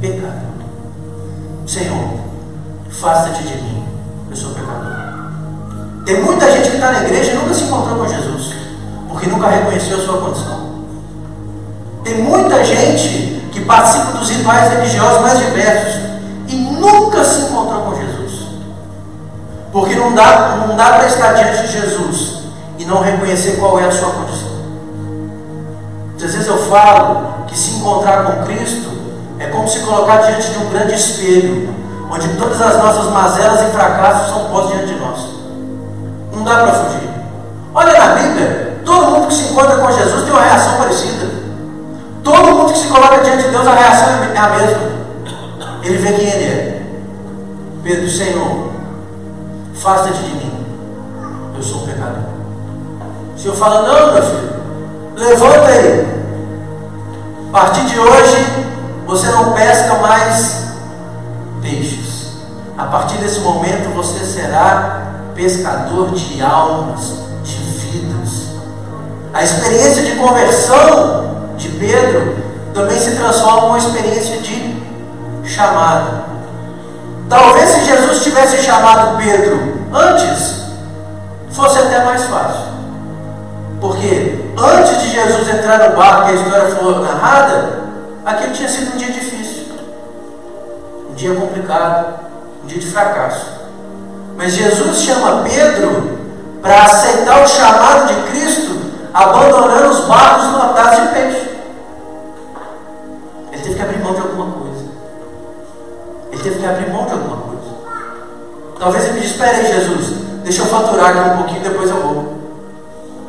pecado. 0.00 0.42
Senhor, 1.66 2.20
afasta-te 2.88 3.42
de 3.42 3.54
mim, 3.56 3.84
eu 4.30 4.36
sou 4.36 4.52
pecador. 4.54 4.92
Tem 6.04 6.22
muita 6.22 6.50
gente 6.50 6.70
que 6.70 6.76
está 6.76 6.92
na 6.92 7.04
igreja 7.04 7.32
e 7.32 7.34
nunca 7.36 7.54
se 7.54 7.64
encontrou 7.64 7.98
com 7.98 8.08
Jesus, 8.08 8.31
porque 9.12 9.26
nunca 9.28 9.48
reconheceu 9.48 9.98
a 9.98 10.00
sua 10.00 10.18
condição. 10.18 10.72
Tem 12.02 12.22
muita 12.22 12.64
gente 12.64 13.46
que 13.52 13.60
participa 13.60 14.18
dos 14.18 14.30
rituais 14.30 14.72
religiosos 14.72 15.20
mais 15.20 15.38
diversos 15.38 16.00
e 16.48 16.56
nunca 16.56 17.22
se 17.22 17.42
encontrou 17.42 17.82
com 17.82 17.94
Jesus. 17.94 18.46
Porque 19.70 19.94
não 19.94 20.14
dá, 20.14 20.64
não 20.66 20.76
dá 20.76 20.94
para 20.94 21.06
estar 21.06 21.32
diante 21.34 21.66
de 21.66 21.72
Jesus 21.72 22.38
e 22.78 22.84
não 22.84 23.02
reconhecer 23.02 23.58
qual 23.58 23.78
é 23.78 23.84
a 23.84 23.92
sua 23.92 24.10
condição. 24.10 24.50
Muitas 26.08 26.32
vezes 26.32 26.48
eu 26.48 26.58
falo 26.68 27.44
que 27.46 27.56
se 27.56 27.76
encontrar 27.76 28.24
com 28.24 28.44
Cristo 28.44 28.90
é 29.38 29.46
como 29.48 29.68
se 29.68 29.80
colocar 29.80 30.22
diante 30.22 30.50
de 30.50 30.58
um 30.58 30.70
grande 30.70 30.94
espelho, 30.94 31.74
onde 32.10 32.28
todas 32.36 32.60
as 32.60 32.78
nossas 32.78 33.12
mazelas 33.12 33.60
e 33.60 33.72
fracassos 33.72 34.28
são 34.28 34.44
postos 34.46 34.72
diante 34.72 34.94
de 34.94 35.00
nós. 35.00 35.20
Não 36.34 36.44
dá 36.44 36.56
para 36.56 36.72
fugir. 36.72 37.10
Olha 37.74 37.92
na 37.98 38.14
Bíblia, 38.14 38.61
todo 38.84 39.10
mundo 39.10 39.28
que 39.28 39.34
se 39.34 39.52
encontra 39.52 39.76
com 39.76 39.92
Jesus 39.92 40.24
tem 40.24 40.32
uma 40.32 40.42
reação 40.42 40.76
parecida. 40.76 41.30
Todo 42.22 42.54
mundo 42.54 42.72
que 42.72 42.78
se 42.78 42.88
coloca 42.88 43.18
diante 43.18 43.44
de 43.44 43.50
Deus, 43.50 43.66
a 43.66 43.74
reação 43.74 44.08
é 44.34 44.38
a 44.38 44.48
mesma. 44.50 44.92
Ele 45.82 45.98
vê 45.98 46.12
quem 46.12 46.28
ele 46.28 46.44
é. 46.44 46.82
Pedro, 47.82 48.08
Senhor, 48.08 48.70
afasta-te 49.74 50.22
de 50.22 50.34
mim. 50.36 50.66
Eu 51.56 51.62
sou 51.62 51.82
um 51.82 51.86
pecador. 51.86 52.22
O 53.34 53.38
Senhor 53.38 53.56
fala, 53.56 53.82
não, 53.82 54.14
meu 54.14 54.22
filho, 54.22 54.52
levanta 55.16 55.66
aí. 55.66 56.06
A 57.48 57.58
partir 57.58 57.84
de 57.86 57.98
hoje, 57.98 58.46
você 59.06 59.26
não 59.28 59.52
pesca 59.52 59.94
mais 59.96 60.68
peixes. 61.60 62.32
A 62.78 62.84
partir 62.84 63.18
desse 63.18 63.40
momento, 63.40 63.94
você 63.94 64.24
será 64.24 65.02
pescador 65.34 66.12
de 66.12 66.40
almas, 66.40 67.14
de 67.42 67.56
vidas. 67.56 67.91
A 69.32 69.42
experiência 69.42 70.02
de 70.02 70.16
conversão 70.16 71.54
de 71.56 71.68
Pedro 71.70 72.36
também 72.74 72.98
se 72.98 73.16
transforma 73.16 73.60
em 73.60 73.68
uma 73.70 73.78
experiência 73.78 74.38
de 74.38 74.82
chamado. 75.44 76.24
Talvez 77.28 77.70
se 77.70 77.84
Jesus 77.84 78.22
tivesse 78.22 78.62
chamado 78.62 79.16
Pedro 79.16 79.86
antes, 79.92 80.62
fosse 81.50 81.78
até 81.78 82.04
mais 82.04 82.24
fácil. 82.24 82.72
Porque 83.80 84.38
antes 84.56 85.02
de 85.02 85.10
Jesus 85.10 85.48
entrar 85.48 85.88
no 85.88 85.96
barco 85.96 86.28
e 86.28 86.32
a 86.32 86.34
história 86.34 86.76
for 86.76 87.00
narrada, 87.00 87.80
aquele 88.24 88.52
tinha 88.52 88.68
sido 88.68 88.94
um 88.94 88.96
dia 88.96 89.10
difícil, 89.10 89.74
um 91.10 91.14
dia 91.14 91.34
complicado, 91.34 92.20
um 92.62 92.66
dia 92.66 92.78
de 92.78 92.86
fracasso. 92.86 93.46
Mas 94.36 94.52
Jesus 94.52 94.98
chama 94.98 95.42
Pedro 95.42 96.18
para 96.62 96.82
aceitar 96.82 97.42
o 97.42 97.48
chamado 97.48 98.06
de 98.06 98.30
Cristo, 98.30 98.81
abandonando 99.14 99.90
os 99.90 100.04
barcos 100.06 100.52
lotados 100.52 101.00
de 101.00 101.08
peixe. 101.08 101.50
Ele 103.52 103.62
teve 103.62 103.74
que 103.74 103.82
abrir 103.82 103.98
mão 103.98 104.14
de 104.14 104.20
alguma 104.20 104.46
coisa. 104.52 104.84
Ele 106.30 106.42
teve 106.42 106.58
que 106.58 106.66
abrir 106.66 106.90
mão 106.90 107.06
de 107.06 107.12
alguma 107.12 107.36
coisa. 107.36 107.52
Talvez 108.78 109.04
ele 109.04 109.20
me 109.20 109.26
Espera 109.42 109.56
aí, 109.56 109.66
Jesus, 109.66 110.06
deixa 110.44 110.62
eu 110.62 110.66
faturar 110.66 111.10
aqui 111.10 111.30
um 111.30 111.36
pouquinho, 111.38 111.62
depois 111.62 111.90
eu 111.90 111.96
vou. 111.96 112.34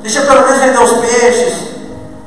Deixa 0.02 0.20
eu 0.20 0.28
pelo 0.28 0.42
menos 0.42 0.60
vender 0.60 0.84
os 0.84 0.92
peixes. 0.92 1.74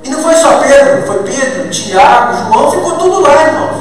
E 0.03 0.11
não 0.11 0.23
foi 0.23 0.35
só 0.35 0.59
Pedro, 0.59 1.07
foi 1.07 1.23
Pedro, 1.25 1.69
Tiago, 1.69 2.53
João, 2.53 2.71
ficou 2.71 2.97
tudo 2.97 3.21
lá, 3.21 3.43
irmãos. 3.43 3.77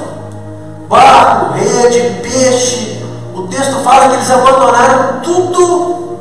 Barco, 0.90 1.54
rede, 1.54 2.20
peixe, 2.22 3.04
o 3.34 3.44
texto 3.48 3.80
fala 3.84 4.10
que 4.10 4.16
eles 4.16 4.32
abandonaram 4.32 5.22
tudo 5.22 6.18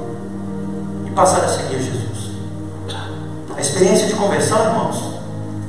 e 1.06 1.10
passaram 1.10 1.46
a 1.46 1.48
seguir 1.48 1.78
Jesus. 1.78 1.93
A 3.56 3.60
experiência 3.60 4.06
de 4.06 4.14
conversão, 4.14 4.64
irmãos, 4.64 5.14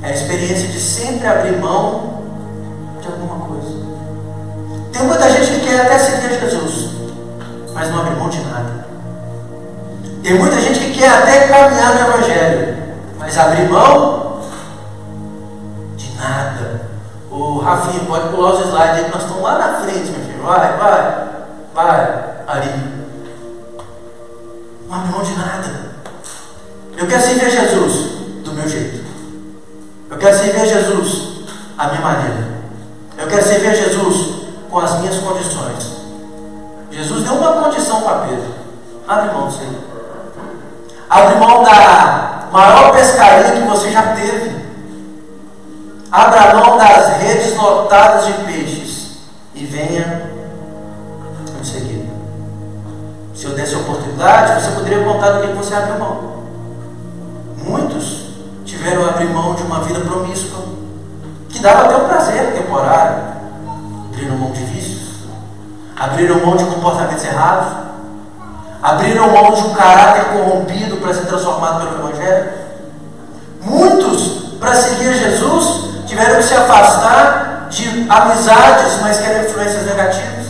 é 0.02 0.08
a 0.08 0.14
experiência 0.14 0.68
de 0.68 0.80
sempre 0.80 1.26
abrir 1.26 1.56
mão 1.58 2.22
de 3.00 3.06
alguma 3.06 3.46
coisa. 3.46 3.76
Tem 4.92 5.02
muita 5.02 5.30
gente 5.30 5.52
que 5.52 5.66
quer 5.66 5.82
até 5.82 5.98
seguir 5.98 6.40
Jesus, 6.40 6.90
mas 7.72 7.90
não 7.90 8.00
abre 8.00 8.16
mão 8.16 8.28
de 8.28 8.40
nada. 8.40 8.86
Tem 10.22 10.34
muita 10.34 10.60
gente 10.60 10.80
que 10.80 10.98
quer 10.98 11.08
até 11.08 11.46
caminhar 11.48 11.94
no 11.94 12.00
Evangelho, 12.08 12.76
mas 13.18 13.38
abrir 13.38 13.68
mão 13.68 14.40
de 15.96 16.10
nada. 16.16 16.86
O 17.30 17.58
Rafinha, 17.58 18.04
pode 18.06 18.28
pular 18.30 18.54
os 18.54 18.66
slides 18.66 19.04
aí, 19.04 19.10
nós 19.10 19.22
estamos 19.22 19.42
lá 19.42 19.58
na 19.58 19.80
frente, 19.80 20.10
meu 20.10 20.20
filho. 20.20 20.42
Vai, 20.42 20.76
vai. 20.76 21.26
Vai, 21.74 22.24
Ari. 22.48 22.70
Não 24.88 24.96
abre 24.96 25.12
mão 25.12 25.22
de 25.22 25.36
nada. 25.36 25.85
Eu 26.96 27.06
quero 27.06 27.22
servir 27.22 27.46
a 27.46 27.50
Jesus 27.50 27.94
do 28.44 28.52
meu 28.52 28.68
jeito. 28.68 29.04
Eu 30.10 30.16
quero 30.18 30.38
servir 30.38 30.60
a 30.60 30.66
Jesus 30.66 31.46
à 31.76 31.88
minha 31.88 32.00
maneira. 32.00 32.48
Eu 33.18 33.26
quero 33.26 33.42
servir 33.42 33.68
a 33.68 33.74
Jesus 33.74 34.46
com 34.70 34.78
as 34.78 34.98
minhas 35.00 35.18
condições. 35.18 35.96
Jesus 36.90 37.24
deu 37.24 37.34
uma 37.34 37.62
condição 37.62 38.02
para 38.02 38.26
Pedro. 38.26 38.54
Abre 39.06 39.32
mão 39.32 39.48
aí. 39.48 39.78
Abre 41.08 41.34
mão 41.36 41.62
da 41.62 42.48
maior 42.50 42.92
pescaria 42.92 43.52
que 43.52 43.68
você 43.68 43.90
já 43.90 44.14
teve. 44.14 44.66
Abra 46.10 46.54
mão 46.54 46.78
das 46.78 47.20
redes 47.20 47.56
lotadas 47.56 48.26
de 48.26 48.32
peixes 48.44 49.18
e 49.54 49.64
venha 49.64 50.36
se 53.36 53.44
eu 53.44 53.54
desse 53.54 53.74
a 53.74 53.78
oportunidade, 53.78 54.62
você 54.62 54.70
poderia 54.70 55.04
contar 55.04 55.32
do 55.32 55.46
que 55.46 55.52
você 55.52 55.74
abriu 55.74 55.98
mão. 55.98 56.35
Muitos 57.66 58.26
tiveram 58.64 59.04
a 59.04 59.08
abrir 59.08 59.28
mão 59.28 59.54
de 59.54 59.62
uma 59.62 59.80
vida 59.80 60.00
promíscua, 60.00 60.64
que 61.48 61.58
dava 61.58 61.86
até 61.86 61.96
um 61.96 62.08
prazer 62.08 62.52
temporário. 62.52 63.36
Abriram 64.12 64.36
mão 64.38 64.52
de 64.52 64.64
vícios, 64.64 65.26
abriram 65.96 66.46
mão 66.46 66.56
de 66.56 66.64
comportamentos 66.64 67.24
errados, 67.24 67.72
abriram 68.82 69.32
mão 69.32 69.52
de 69.52 69.62
um 69.62 69.74
caráter 69.74 70.24
corrompido 70.26 70.96
para 70.98 71.12
ser 71.12 71.26
transformado 71.26 71.86
pelo 71.86 72.08
Evangelho. 72.08 72.52
Muitos, 73.62 74.54
para 74.60 74.74
seguir 74.74 75.12
Jesus, 75.12 76.06
tiveram 76.06 76.36
que 76.36 76.44
se 76.44 76.54
afastar 76.54 77.66
de 77.68 78.06
amizades, 78.08 79.00
mas 79.02 79.18
que 79.18 79.26
eram 79.26 79.44
influências 79.44 79.84
negativas. 79.84 80.46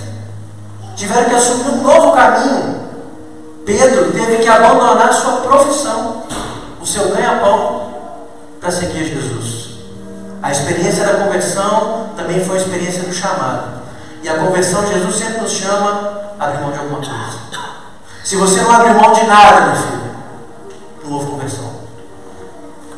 Tiveram 0.95 1.29
que 1.31 1.35
assumir 1.35 1.71
um 1.71 1.83
novo 1.83 2.13
caminho 2.13 2.87
Pedro 3.67 4.13
teve 4.13 4.37
que 4.37 4.49
abandonar 4.49 5.13
sua 5.13 5.39
profissão, 5.39 6.16
o 6.87 6.89
seu 6.89 7.09
ganha-pão, 7.09 7.95
para 8.61 8.71
seguir 8.71 9.07
Jesus. 9.07 9.71
A 10.41 10.53
experiência 10.53 11.05
da 11.05 11.25
conversão 11.25 12.11
também 12.17 12.45
foi 12.45 12.59
a 12.59 12.61
experiência 12.61 13.03
do 13.03 13.13
chamado. 13.13 13.83
E 14.23 14.29
a 14.29 14.39
conversão, 14.39 14.87
Jesus 14.87 15.17
sempre 15.17 15.41
nos 15.41 15.51
chama 15.51 16.21
a 16.39 16.45
abrir 16.45 16.61
mão 16.61 16.71
de 16.71 16.79
alguma 16.79 17.01
coisa. 17.01 17.37
Se 18.23 18.37
você 18.37 18.61
não 18.61 18.71
abrir 18.71 18.95
mão 18.95 19.13
de 19.13 19.27
nada, 19.27 19.67
meu 19.67 19.77
filho, 19.77 20.11
não 21.05 21.13
houve 21.15 21.31
conversão. 21.33 21.73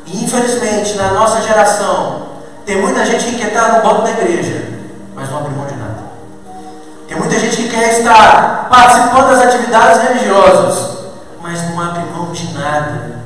E 0.05 0.23
infelizmente, 0.23 0.95
na 0.99 1.13
nossa 1.13 1.41
geração, 1.41 2.29
tem 2.67 2.83
muita 2.83 3.07
gente 3.07 3.25
que 3.25 3.39
quer 3.39 3.49
estar 3.49 3.73
no 3.73 3.83
banco 3.83 4.03
da 4.03 4.11
igreja, 4.11 4.69
mas 5.15 5.31
não 5.31 5.39
abre 5.39 5.55
mão 5.55 5.67
de 5.67 5.77
nada. 5.77 6.03
Tem 7.09 7.17
muita 7.17 7.39
gente 7.39 7.57
que 7.57 7.71
quer 7.71 8.01
estar 8.01 8.69
participando 8.69 9.31
das 9.31 9.47
atividades 9.47 10.03
religiosas, 10.03 10.99
mas 11.41 11.63
não 11.71 11.81
abre 11.81 12.03
mão 12.15 12.31
de 12.33 12.53
nada. 12.53 13.18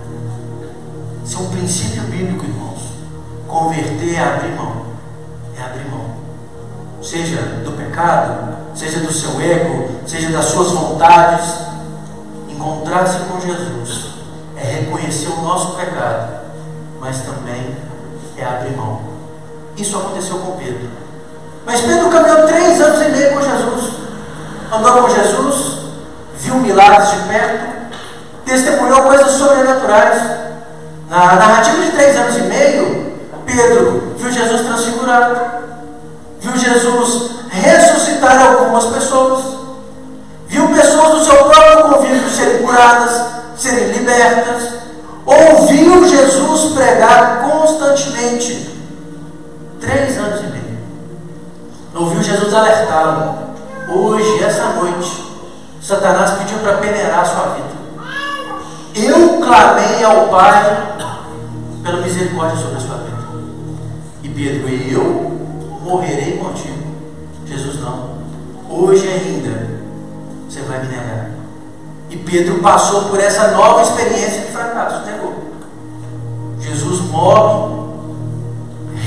Isso 1.24 1.36
é 1.36 1.40
um 1.40 1.50
princípio 1.50 2.02
bíblico, 2.04 2.44
irmãos. 2.44 2.80
Converter 3.46 4.14
é 4.14 4.20
abrir 4.20 4.56
mão. 4.56 4.86
É 5.58 5.62
abrir 5.62 5.88
mão. 5.88 6.16
seja 7.02 7.40
do 7.64 7.72
pecado, 7.72 8.56
seja 8.74 9.00
do 9.00 9.12
seu 9.12 9.40
ego, 9.40 9.88
seja 10.06 10.30
das 10.30 10.46
suas 10.46 10.72
vontades. 10.72 11.54
Encontrar-se 12.48 13.18
com 13.20 13.40
Jesus 13.40 14.12
é 14.56 14.64
reconhecer 14.64 15.28
o 15.28 15.42
nosso 15.42 15.74
pecado, 15.76 16.42
mas 17.00 17.20
também 17.22 17.76
é 18.38 18.44
abrir 18.44 18.76
mão. 18.76 19.00
Isso 19.76 19.96
aconteceu 19.96 20.38
com 20.38 20.56
Pedro. 20.56 20.88
Mas 21.64 21.80
Pedro 21.80 22.10
caminhou 22.10 22.46
três 22.46 22.80
anos 22.80 23.02
e 23.02 23.10
meio 23.10 23.34
com 23.34 23.42
Jesus. 23.42 23.92
Andou 24.72 25.02
com 25.02 25.08
Jesus, 25.08 25.78
viu 26.38 26.56
milagres 26.56 27.10
de 27.10 27.28
perto, 27.28 27.92
testemunhou 28.44 29.02
coisas 29.02 29.32
sobrenaturais. 29.32 30.51
Na 31.12 31.36
narrativa 31.36 31.82
de 31.82 31.90
três 31.90 32.16
anos 32.16 32.38
e 32.38 32.42
meio, 32.44 33.12
Pedro 33.44 34.14
viu 34.16 34.32
Jesus 34.32 34.62
transfigurado, 34.62 35.38
viu 36.40 36.56
Jesus 36.56 37.32
ressuscitar 37.50 38.40
algumas 38.40 38.86
pessoas, 38.86 39.44
viu 40.48 40.66
pessoas 40.68 41.18
do 41.18 41.24
seu 41.26 41.36
próprio 41.44 41.98
convívio 41.98 42.30
serem 42.30 42.62
curadas, 42.62 43.26
serem 43.58 43.88
libertas, 43.88 44.72
ouviu 45.26 46.08
Jesus 46.08 46.72
pregar 46.72 47.42
constantemente. 47.42 48.70
Três 49.82 50.16
anos 50.16 50.40
e 50.40 50.44
meio. 50.44 50.78
Ouviu 51.94 52.22
Jesus 52.22 52.54
alertá-lo. 52.54 53.34
Hoje, 53.94 54.42
essa 54.42 54.64
noite, 54.80 55.22
Satanás 55.82 56.38
pediu 56.38 56.58
para 56.60 56.78
peneirar 56.78 57.20
a 57.20 57.24
sua 57.26 57.48
vida. 57.48 57.82
Eu 58.94 59.40
clamei 59.40 60.04
ao 60.04 60.28
Pai 60.28 60.92
pela 61.82 62.00
misericórdia 62.00 62.56
sobre 62.56 62.76
a 62.76 62.80
sua 62.80 62.96
vida. 62.98 63.22
E 64.22 64.28
Pedro, 64.28 64.68
eu 64.68 65.80
morrerei 65.82 66.38
contigo. 66.38 66.82
Jesus 67.46 67.80
não. 67.80 68.12
Hoje 68.70 69.08
ainda 69.08 69.80
você 70.48 70.60
vai 70.62 70.80
me 70.80 70.88
negar. 70.88 71.30
E 72.08 72.16
Pedro 72.16 72.60
passou 72.60 73.04
por 73.04 73.18
essa 73.18 73.52
nova 73.52 73.82
experiência 73.82 74.42
de 74.42 74.52
fracasso, 74.52 75.06
negou. 75.06 75.34
Jesus 76.60 77.00
morre, 77.10 77.74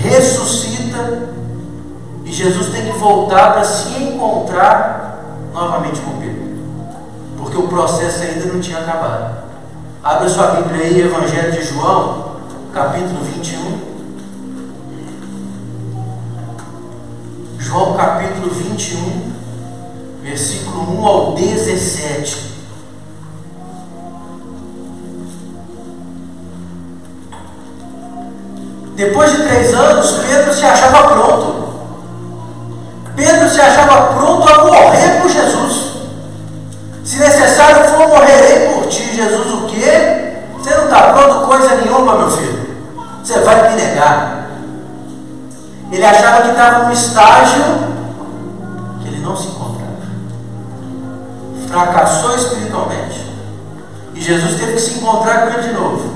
ressuscita, 0.02 1.30
e 2.26 2.32
Jesus 2.32 2.70
tem 2.70 2.92
que 2.92 2.98
voltar 2.98 3.54
para 3.54 3.64
se 3.64 4.04
encontrar 4.04 5.24
novamente 5.54 6.02
com 6.02 6.20
Pedro. 6.20 6.46
Porque 7.38 7.58
o 7.58 7.68
processo 7.68 8.24
ainda 8.24 8.52
não 8.52 8.60
tinha 8.60 8.80
acabado. 8.80 9.46
Abra 10.04 10.28
sua 10.28 10.48
Bíblia 10.48 10.86
aí, 10.86 11.02
Evangelho 11.02 11.52
de 11.52 11.64
João, 11.64 12.25
capítulo 12.76 13.24
21. 13.24 13.80
João 17.58 17.94
capítulo 17.94 18.50
21, 18.54 19.32
versículo 20.22 21.00
1 21.00 21.08
ao 21.08 21.32
17. 21.36 22.54
Depois 28.98 29.32
de 29.32 29.44
três 29.44 29.74
anos, 29.74 30.12
Pedro 30.28 30.54
se 30.54 30.66
achava 30.66 31.08
pronto. 31.08 31.56
Pedro 33.16 33.50
se 33.50 33.62
achava 33.62 34.16
pronto 34.16 34.50
a 34.50 34.66
morrer 34.66 35.22
por 35.22 35.32
Jesus. 35.32 35.94
Se 37.06 37.20
necessário 37.20 37.86
for, 37.86 38.10
morrerei 38.10 38.74
por 38.74 38.86
ti. 38.88 39.16
Jesus, 39.16 39.48
o 39.54 39.68
quê? 39.68 40.34
Você 40.58 40.76
não 40.76 40.86
está 40.86 41.14
pronto 41.14 41.48
coisa 41.48 41.76
nenhuma, 41.76 42.18
meu 42.18 42.32
filho. 42.32 42.55
Você 43.26 43.40
vai 43.40 43.72
me 43.72 43.82
negar. 43.82 44.50
Ele 45.92 46.06
achava 46.06 46.44
que 46.44 46.50
estava 46.50 46.84
num 46.84 46.92
estágio 46.92 47.64
que 49.02 49.08
ele 49.08 49.20
não 49.22 49.36
se 49.36 49.48
encontrava. 49.48 49.96
Fracassou 51.68 52.36
espiritualmente. 52.36 53.26
E 54.14 54.22
Jesus 54.22 54.60
teve 54.60 54.74
que 54.74 54.80
se 54.80 55.00
encontrar 55.00 55.42
com 55.42 55.54
ele 55.54 55.68
de 55.68 55.74
novo. 55.74 56.14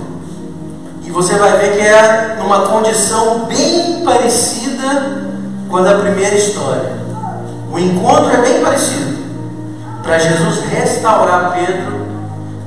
E 1.04 1.10
você 1.10 1.36
vai 1.40 1.58
ver 1.58 1.78
que 1.78 1.82
é 1.82 2.36
numa 2.38 2.68
condição 2.68 3.46
bem 3.46 4.04
parecida 4.06 5.24
com 5.68 5.78
a 5.78 5.96
primeira 5.96 6.36
história. 6.36 6.92
O 7.72 7.80
encontro 7.80 8.36
é 8.36 8.38
bem 8.38 8.62
parecido 8.62 9.18
para 10.04 10.20
Jesus 10.20 10.60
restaurar 10.66 11.54
Pedro 11.54 12.06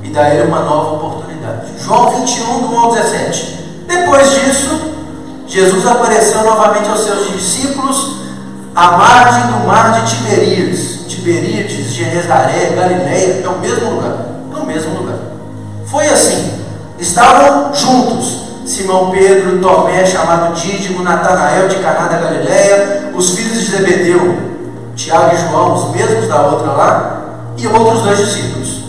e 0.03 0.09
dar 0.09 0.35
ele 0.35 0.49
uma 0.49 0.63
nova 0.63 0.95
oportunidade. 0.95 1.71
João 1.79 2.19
21, 2.19 2.59
do 2.59 2.75
1 2.75 2.79
ao 2.79 2.93
17. 2.93 3.62
Depois 3.87 4.29
disso, 4.31 4.93
Jesus 5.47 5.85
apareceu 5.85 6.43
novamente 6.43 6.89
aos 6.89 7.03
seus 7.03 7.31
discípulos 7.31 8.17
à 8.75 8.91
margem 8.91 9.51
do 9.51 9.67
mar 9.67 10.01
de 10.01 10.15
Tiberíades. 10.15 11.05
Tiberíades, 11.07 11.93
Genezaré, 11.93 12.73
Galileia, 12.75 13.41
é 13.43 13.47
o 13.47 13.59
mesmo 13.59 13.91
lugar. 13.91 14.17
No 14.51 14.65
mesmo 14.65 14.97
lugar. 14.97 15.17
Foi 15.85 16.07
assim. 16.07 16.59
Estavam 16.97 17.73
juntos 17.73 18.43
Simão 18.65 19.11
Pedro, 19.11 19.59
Tomé, 19.59 20.05
chamado 20.05 20.53
Dídimo, 20.55 21.03
Natanael 21.03 21.67
de 21.67 21.75
Caná 21.75 22.07
da 22.07 22.17
Galileia, 22.17 23.11
os 23.13 23.31
filhos 23.31 23.59
de 23.59 23.71
Zebedeu, 23.71 24.37
Tiago 24.95 25.35
e 25.35 25.37
João, 25.37 25.73
os 25.73 25.95
mesmos 25.95 26.27
da 26.27 26.41
outra 26.41 26.71
lá, 26.71 27.21
e 27.57 27.67
outros 27.67 28.03
dois 28.03 28.17
discípulos. 28.17 28.83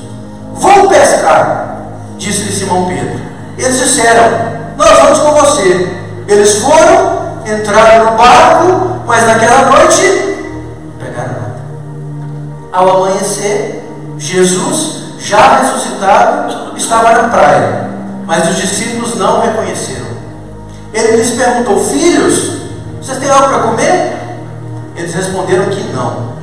Vou 0.54 0.88
pescar, 0.88 1.82
disse-lhe 2.16 2.52
Simão 2.52 2.86
Pedro. 2.86 3.20
Eles 3.58 3.78
disseram: 3.80 4.53
Nós 4.76 4.98
vamos 4.98 5.18
com 5.18 5.32
você. 5.32 5.88
Eles 6.26 6.56
foram, 6.56 7.42
entraram 7.46 8.10
no 8.12 8.16
barco, 8.16 9.00
mas 9.06 9.26
naquela 9.26 9.70
noite 9.70 10.02
pegaram 10.98 11.32
nada. 11.32 11.64
Ao 12.72 12.96
amanhecer, 12.96 13.88
Jesus, 14.18 15.04
já 15.18 15.58
ressuscitado, 15.58 16.76
estava 16.76 17.12
na 17.12 17.28
praia, 17.28 17.90
mas 18.26 18.48
os 18.50 18.56
discípulos 18.56 19.16
não 19.16 19.38
o 19.38 19.40
reconheceram. 19.42 20.06
Ele 20.92 21.16
lhes 21.16 21.30
perguntou: 21.30 21.84
Filhos, 21.84 22.62
vocês 23.00 23.18
têm 23.18 23.30
algo 23.30 23.48
para 23.48 23.62
comer? 23.62 24.16
Eles 24.96 25.14
responderam 25.14 25.66
que 25.66 25.82
não. 25.92 26.34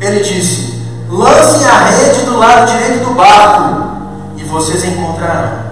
Ele 0.00 0.20
disse: 0.20 0.86
Lancem 1.10 1.66
a 1.66 1.78
rede 1.86 2.24
do 2.24 2.38
lado 2.38 2.70
direito 2.70 3.04
do 3.04 3.14
barco 3.14 3.88
e 4.36 4.44
vocês 4.44 4.84
encontrarão. 4.84 5.67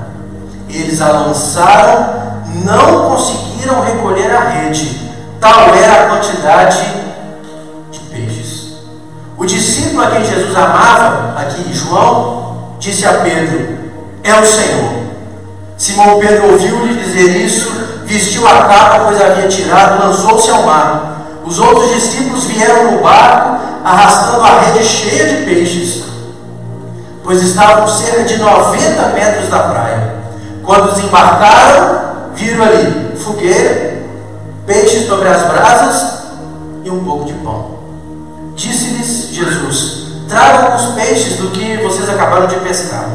Eles 0.69 1.01
a 1.01 1.13
lançaram, 1.13 2.43
não 2.65 3.11
conseguiram 3.11 3.83
recolher 3.83 4.35
a 4.35 4.41
rede, 4.41 5.13
tal 5.41 5.75
era 5.75 6.05
a 6.05 6.09
quantidade 6.09 6.85
de 7.91 7.99
peixes. 8.01 8.77
O 9.37 9.45
discípulo 9.45 10.03
a 10.03 10.11
quem 10.11 10.25
Jesus 10.25 10.57
amava, 10.57 11.41
aqui 11.41 11.73
João, 11.73 12.77
disse 12.79 13.07
a 13.07 13.15
Pedro: 13.15 13.79
É 14.23 14.35
o 14.35 14.45
Senhor. 14.45 15.07
Simão 15.77 16.19
Pedro 16.19 16.53
ouviu-lhe 16.53 17.03
dizer 17.03 17.37
isso, 17.37 17.71
vestiu 18.05 18.47
a 18.49 18.63
capa, 18.63 19.05
pois 19.05 19.21
havia 19.21 19.47
tirado, 19.49 20.03
lançou-se 20.03 20.51
ao 20.51 20.63
mar. 20.63 21.17
Os 21.45 21.59
outros 21.59 21.95
discípulos 21.95 22.45
vieram 22.45 22.93
no 22.93 23.03
barco, 23.03 23.61
arrastando 23.85 24.43
a 24.43 24.61
rede 24.61 24.85
cheia 24.85 25.29
de 25.29 25.45
peixes, 25.45 26.05
pois 27.23 27.43
estavam 27.43 27.87
cerca 27.87 28.25
de 28.25 28.39
90 28.39 29.07
metros 29.09 29.49
da 29.49 29.59
praia. 29.61 30.16
Quando 30.67 30.93
desembarcaram, 30.93 32.35
viram 32.35 32.63
ali 32.65 33.17
fogueira, 33.17 34.03
peixes 34.67 35.07
sobre 35.07 35.29
as 35.29 35.47
brasas 35.47 36.25
e 36.83 36.91
um 36.91 37.05
pouco 37.05 37.27
de 37.27 37.35
pão. 37.35 37.79
Disse-lhes 38.57 39.29
Jesus: 39.29 40.07
Tragam 40.29 40.75
os 40.75 40.87
peixes 40.97 41.37
do 41.37 41.53
que 41.53 41.77
vocês 41.77 42.09
acabaram 42.09 42.49
de 42.49 42.57
pescar. 42.57 43.09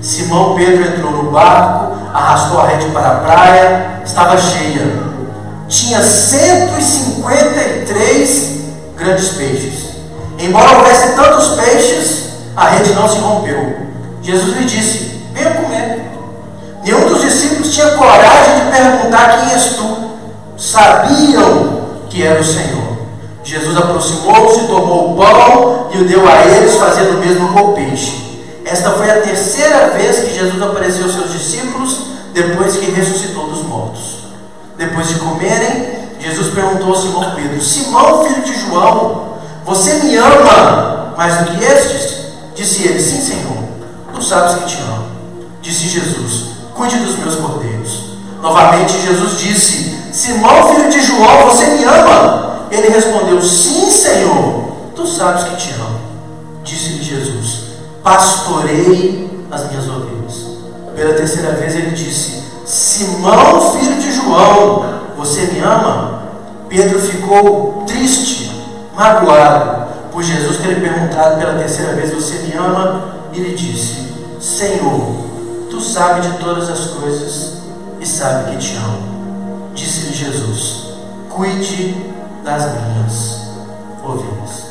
Simão 0.00 0.54
Pedro 0.54 0.86
entrou 0.86 1.10
no 1.10 1.32
barco, 1.32 1.96
arrastou 2.14 2.60
a 2.60 2.68
rede 2.68 2.88
para 2.90 3.08
a 3.08 3.16
praia, 3.16 4.00
estava 4.04 4.38
cheia. 4.38 5.04
Tinha 5.68 6.00
153 6.00 8.60
grandes 8.96 9.30
peixes. 9.30 9.96
Embora 10.38 10.78
houvesse 10.78 11.16
tantos 11.16 11.48
peixes, 11.60 12.26
a 12.54 12.68
rede 12.68 12.94
não 12.94 13.08
se 13.08 13.18
rompeu. 13.18 13.74
Jesus 14.22 14.56
lhe 14.56 14.64
disse: 14.64 15.20
Venha 15.32 15.50
comer. 15.50 16.15
Nenhum 16.86 17.08
dos 17.08 17.20
discípulos 17.20 17.74
tinha 17.74 17.90
coragem 17.96 18.64
de 18.64 18.70
perguntar: 18.70 19.40
Quem 19.40 19.52
és 19.52 19.64
tu? 19.74 20.10
Sabiam 20.56 21.80
que 22.08 22.22
era 22.22 22.40
o 22.40 22.44
Senhor. 22.44 22.96
Jesus 23.42 23.76
aproximou-se, 23.76 24.68
tomou 24.68 25.12
o 25.12 25.16
pão 25.16 25.88
e 25.92 25.98
o 25.98 26.04
deu 26.06 26.26
a 26.28 26.46
eles, 26.46 26.76
fazendo 26.76 27.16
o 27.16 27.18
mesmo 27.18 27.48
com 27.52 27.60
o 27.60 27.72
peixe. 27.72 28.40
Esta 28.64 28.92
foi 28.92 29.10
a 29.10 29.20
terceira 29.20 29.90
vez 29.90 30.20
que 30.20 30.34
Jesus 30.34 30.62
apareceu 30.62 31.04
aos 31.04 31.14
seus 31.14 31.32
discípulos 31.32 32.02
depois 32.32 32.76
que 32.76 32.92
ressuscitou 32.92 33.48
dos 33.48 33.64
mortos. 33.64 34.26
Depois 34.78 35.08
de 35.08 35.16
comerem, 35.16 36.08
Jesus 36.20 36.54
perguntou 36.54 36.94
a 36.94 36.96
Simão 36.96 37.34
Pedro: 37.34 37.60
Simão, 37.60 38.24
filho 38.24 38.42
de 38.42 38.60
João, 38.60 39.38
você 39.64 40.04
me 40.04 40.16
ama 40.16 41.14
mais 41.16 41.36
do 41.38 41.46
que 41.46 41.64
estes? 41.64 42.26
Disse 42.54 42.86
ele: 42.86 43.00
Sim, 43.00 43.20
Senhor. 43.20 43.56
Tu 44.14 44.22
sabes 44.22 44.54
que 44.54 44.66
te 44.66 44.80
amo. 44.82 45.06
Disse 45.60 45.88
Jesus: 45.88 46.55
Cuide 46.76 46.98
dos 46.98 47.18
meus 47.18 47.36
cordeiros. 47.36 48.16
Novamente, 48.42 49.00
Jesus 49.00 49.40
disse: 49.40 50.12
Simão, 50.12 50.74
filho 50.74 50.90
de 50.90 51.00
João, 51.00 51.48
você 51.48 51.66
me 51.68 51.84
ama? 51.84 52.66
Ele 52.70 52.88
respondeu: 52.88 53.40
Sim, 53.42 53.90
Senhor, 53.90 54.72
tu 54.94 55.06
sabes 55.06 55.44
que 55.44 55.56
te 55.56 55.72
amo. 55.72 55.98
Disse-lhe 56.62 57.02
Jesus: 57.02 57.64
Pastorei 58.02 59.30
as 59.50 59.68
minhas 59.68 59.88
ovelhas. 59.88 60.46
Pela 60.94 61.14
terceira 61.14 61.52
vez 61.52 61.74
ele 61.74 61.92
disse: 61.92 62.42
Simão, 62.66 63.72
filho 63.72 63.96
de 63.96 64.12
João, 64.12 64.84
você 65.16 65.42
me 65.46 65.60
ama? 65.60 66.22
Pedro 66.68 67.00
ficou 67.00 67.84
triste, 67.86 68.50
magoado, 68.94 69.86
por 70.12 70.22
Jesus 70.22 70.58
ter 70.58 70.80
perguntado 70.80 71.38
pela 71.38 71.54
terceira 71.54 71.94
vez: 71.94 72.12
Você 72.12 72.34
me 72.40 72.52
ama? 72.54 73.16
E 73.32 73.40
lhe 73.40 73.54
disse: 73.54 74.12
Senhor, 74.40 75.35
tu 75.76 75.82
sabes 75.82 76.24
de 76.24 76.38
todas 76.38 76.70
as 76.70 76.86
coisas 76.86 77.52
e 78.00 78.06
sabe 78.06 78.50
que 78.50 78.56
te 78.56 78.76
amo. 78.76 79.70
Disse-lhe 79.74 80.14
Jesus: 80.14 80.86
Cuide 81.28 81.94
das 82.42 82.62
minhas 82.62 83.40
ovelhas. 84.02 84.64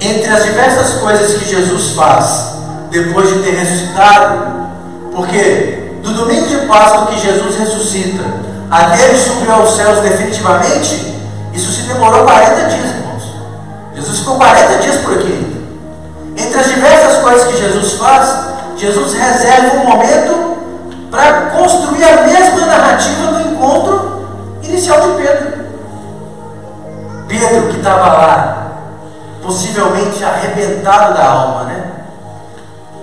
Entre 0.00 0.28
as 0.28 0.44
diversas 0.44 1.00
coisas 1.00 1.36
que 1.36 1.48
Jesus 1.48 1.96
faz 1.96 2.54
depois 2.90 3.28
de 3.28 3.42
ter 3.42 3.56
ressuscitado, 3.56 4.68
porque 5.12 5.90
do 6.04 6.12
domingo 6.12 6.46
de 6.46 6.66
Páscoa 6.68 7.06
que 7.06 7.18
Jesus 7.18 7.56
ressuscita 7.56 8.22
até 8.70 9.08
ele 9.08 9.18
subir 9.18 9.50
aos 9.50 9.74
céus 9.74 10.00
definitivamente, 10.00 11.12
isso 11.52 11.72
se 11.72 11.88
demorou 11.88 12.24
40 12.24 12.68
dias, 12.68 12.90
irmãos. 12.90 13.24
Jesus 13.96 14.20
ficou 14.20 14.36
40 14.36 14.78
dias 14.78 14.96
por 15.00 15.14
aqui. 15.14 15.56
Entre 16.36 16.60
as 16.60 16.66
diversas 16.66 17.20
coisas 17.22 17.48
que 17.48 17.58
Jesus 17.58 17.94
faz, 17.94 18.45
Jesus 18.76 19.14
reserva 19.14 19.76
um 19.76 19.84
momento 19.84 20.56
para 21.10 21.50
construir 21.50 22.04
a 22.04 22.22
mesma 22.22 22.66
narrativa 22.66 23.32
do 23.32 23.40
encontro 23.40 24.58
inicial 24.62 25.00
de 25.00 25.22
Pedro. 25.22 25.66
Pedro 27.28 27.68
que 27.68 27.78
estava 27.78 28.06
lá, 28.06 28.72
possivelmente 29.42 30.22
arrebentado 30.22 31.14
da 31.14 31.24
alma, 31.24 31.64
né? 31.64 31.92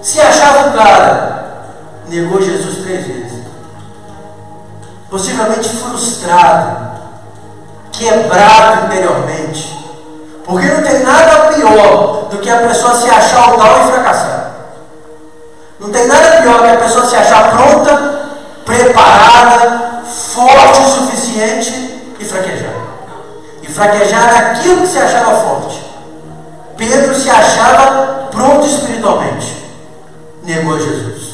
Se 0.01 0.19
achava 0.21 0.69
o 0.69 0.73
cara, 0.73 1.63
negou 2.07 2.41
Jesus 2.41 2.83
três 2.83 3.07
vezes. 3.07 3.43
Possivelmente 5.09 5.69
frustrado, 5.69 6.99
quebrado 7.91 8.85
interiormente. 8.85 9.73
Porque 10.45 10.67
não 10.67 10.83
tem 10.83 11.03
nada 11.03 11.53
pior 11.53 12.27
do 12.29 12.37
que 12.39 12.49
a 12.49 12.67
pessoa 12.67 12.95
se 12.95 13.09
achar 13.09 13.53
o 13.53 13.57
tal 13.57 13.79
e 13.79 13.91
fracassar. 13.91 14.42
Não 15.83 15.91
tem 15.91 16.07
nada 16.07 16.41
pior 16.41 16.61
que 16.61 16.67
a 16.67 16.77
pessoa 16.77 17.05
se 17.05 17.15
achar 17.17 17.51
pronta, 17.51 18.29
preparada, 18.63 20.01
forte 20.05 20.81
o 20.81 20.85
suficiente 20.85 22.01
e 22.17 22.23
fraquejar. 22.23 22.73
E 23.61 23.67
fraquejar 23.67 24.33
naquilo 24.33 24.81
que 24.81 24.87
se 24.87 24.97
achava 24.97 25.41
forte. 25.41 25.83
Pedro 26.77 27.13
se 27.13 27.29
achava 27.29 28.29
pronto 28.31 28.65
espiritualmente. 28.65 29.61
Negou 30.43 30.79
Jesus. 30.79 31.33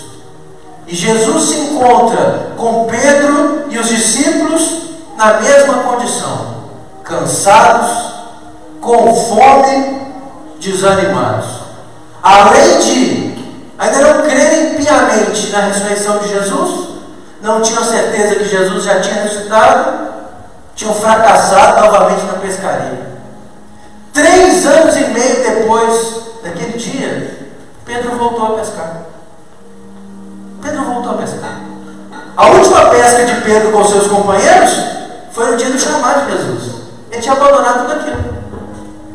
E 0.88 0.96
Jesus 0.96 1.50
se 1.50 1.60
encontra 1.60 2.54
com 2.58 2.88
Pedro 2.88 3.66
e 3.70 3.78
os 3.78 3.88
discípulos 3.88 4.90
na 5.16 5.36
mesma 5.42 5.76
condição, 5.84 6.56
cansados, 7.04 8.14
com 8.82 9.14
fome, 9.14 10.08
desanimados. 10.60 11.60
Além 12.24 12.80
de 12.80 13.29
ainda 13.80 13.98
não 14.00 14.22
crerem 14.24 14.76
piamente 14.76 15.52
na 15.52 15.62
ressurreição 15.62 16.18
de 16.20 16.28
Jesus, 16.28 16.90
não 17.42 17.62
tinham 17.62 17.84
certeza 17.84 18.36
que 18.36 18.46
Jesus 18.46 18.84
já 18.84 19.00
tinha 19.00 19.24
ressuscitado, 19.24 20.10
tinham 20.76 20.94
fracassado 20.94 21.82
novamente 21.82 22.26
na 22.26 22.34
pescaria. 22.34 23.10
Três 24.14 24.66
anos 24.66 24.96
e 24.98 25.06
meio 25.06 25.44
depois 25.44 26.22
daquele 26.44 26.78
dia, 26.78 27.48
Pedro 27.86 28.18
voltou 28.18 28.56
a 28.56 28.60
pescar. 28.60 29.02
Pedro 30.62 30.84
voltou 30.84 31.14
a 31.14 31.18
pescar. 31.18 31.62
A 32.36 32.48
última 32.48 32.90
pesca 32.90 33.26
de 33.26 33.42
Pedro 33.42 33.72
com 33.72 33.86
seus 33.86 34.08
companheiros 34.08 34.72
foi 35.32 35.52
no 35.52 35.58
dia 35.58 35.70
do 35.70 35.80
chamado 35.80 36.26
de 36.26 36.38
Jesus. 36.38 36.76
Ele 37.12 37.22
tinha 37.22 37.34
abandonado 37.34 37.88
tudo 37.88 37.94
aquilo. 37.94 38.40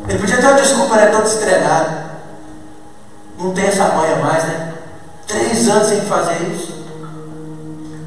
Ele 0.07 0.19
podia 0.19 0.37
ter 0.37 0.45
uma 0.45 0.53
desculpa, 0.53 0.95
né? 0.95 1.07
Todo 1.07 1.25
estrenado. 1.25 2.04
Não 3.37 3.53
tem 3.53 3.65
essa 3.65 3.89
manha 3.89 4.17
mais, 4.17 4.43
né? 4.45 4.73
Três 5.27 5.67
anos 5.67 5.87
sem 5.87 6.01
fazer 6.01 6.37
isso. 6.53 6.85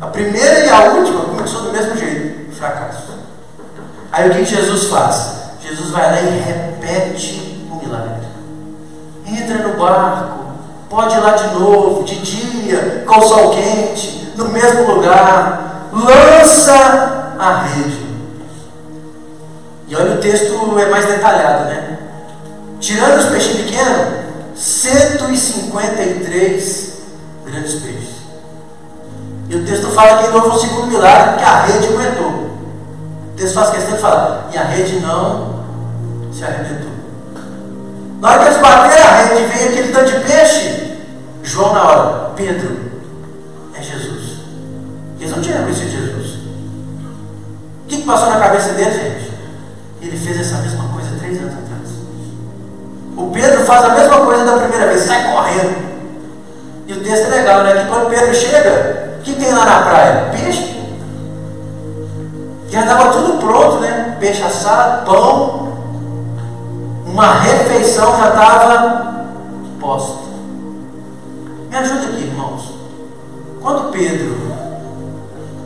A 0.00 0.06
primeira 0.06 0.60
e 0.60 0.68
a 0.68 0.92
última 0.92 1.22
começou 1.22 1.62
do 1.62 1.72
mesmo 1.72 1.96
jeito. 1.96 2.52
Fracasso. 2.54 3.18
Aí 4.10 4.30
o 4.30 4.34
que 4.34 4.44
Jesus 4.44 4.84
faz? 4.84 5.38
Jesus 5.60 5.90
vai 5.90 6.10
lá 6.10 6.20
e 6.20 6.38
repete 6.40 7.66
o 7.70 7.76
milagre. 7.76 8.26
Entra 9.26 9.68
no 9.68 9.76
barco, 9.76 10.38
pode 10.88 11.14
ir 11.14 11.20
lá 11.20 11.32
de 11.32 11.54
novo, 11.54 12.04
de 12.04 12.16
dia, 12.22 13.04
com 13.06 13.18
o 13.18 13.22
sol 13.22 13.50
quente, 13.50 14.32
no 14.36 14.48
mesmo 14.48 14.94
lugar, 14.94 15.88
lança 15.92 17.34
a 17.38 17.62
rede. 17.62 18.08
E 19.88 19.96
olha 19.96 20.14
o 20.14 20.20
texto 20.20 20.78
é 20.78 20.86
mais 20.86 21.06
detalhado, 21.06 21.64
né? 21.64 21.98
Tirando 22.80 23.18
os 23.18 23.26
peixes 23.26 23.56
pequenos, 23.56 24.27
153 24.58 26.92
grandes 27.46 27.76
peixes. 27.76 28.18
E 29.48 29.56
o 29.56 29.64
texto 29.64 29.86
fala 29.92 30.22
que 30.22 30.28
houve 30.36 30.48
um 30.48 30.58
segundo 30.58 30.88
milagre, 30.88 31.38
que 31.38 31.44
a 31.44 31.62
rede 31.62 31.86
aguentou. 31.86 32.28
O 32.28 33.32
texto 33.36 33.54
faz 33.54 33.70
questão 33.70 33.94
de 33.94 34.00
falar, 34.00 34.50
e 34.52 34.58
a 34.58 34.64
rede 34.64 35.00
não 35.00 35.64
se 36.32 36.42
arrebentou. 36.44 36.90
Na 38.20 38.30
hora 38.30 38.40
que 38.40 38.46
eles 38.46 38.60
bateram 38.60 39.06
a 39.06 39.22
rede 39.22 39.46
veio 39.46 39.70
aquele 39.70 39.92
tanto 39.92 40.10
de 40.10 40.18
peixe, 40.26 40.98
João 41.44 41.72
na 41.72 41.84
hora, 41.84 42.32
Pedro, 42.36 42.76
é 43.74 43.82
Jesus. 43.82 44.40
Eles 45.20 45.30
não 45.30 45.40
tinham 45.40 45.62
conhecido 45.62 45.90
Jesus. 45.90 46.38
O 47.84 47.86
que, 47.86 48.02
passou 48.02 48.28
na 48.28 48.40
cabeça 48.40 48.72
deles, 48.72 48.94
gente? 48.94 49.30
Ele 50.02 50.16
fez 50.16 50.40
essa 50.40 50.56
mesma 50.58 50.88
coisa 50.88 51.10
três 51.18 51.38
anos 51.38 51.54
atrás. 51.54 51.67
O 53.18 53.30
Pedro 53.32 53.64
faz 53.64 53.84
a 53.84 53.94
mesma 53.94 54.24
coisa 54.24 54.44
da 54.44 54.58
primeira 54.58 54.86
vez, 54.86 55.00
sai 55.00 55.32
correndo. 55.32 55.88
E 56.86 56.92
o 56.92 57.02
texto 57.02 57.26
é 57.26 57.30
legal, 57.30 57.64
né? 57.64 57.82
Que 57.82 57.88
quando 57.88 58.10
Pedro 58.10 58.32
chega, 58.32 59.16
o 59.18 59.22
que 59.22 59.34
tem 59.34 59.52
lá 59.52 59.64
na 59.64 59.82
praia? 59.82 60.30
Peixe. 60.30 60.78
Já 62.68 62.82
estava 62.82 63.12
tudo 63.12 63.38
pronto, 63.38 63.80
né? 63.80 64.16
Peixe 64.20 64.40
assado, 64.42 65.04
pão. 65.04 65.68
Uma 67.06 67.40
refeição 67.40 68.16
já 68.18 68.28
estava 68.28 69.26
posta. 69.80 70.28
Me 71.68 71.76
ajuda 71.76 72.04
aqui, 72.04 72.22
irmãos. 72.22 72.72
Quando 73.60 73.90
Pedro 73.90 74.36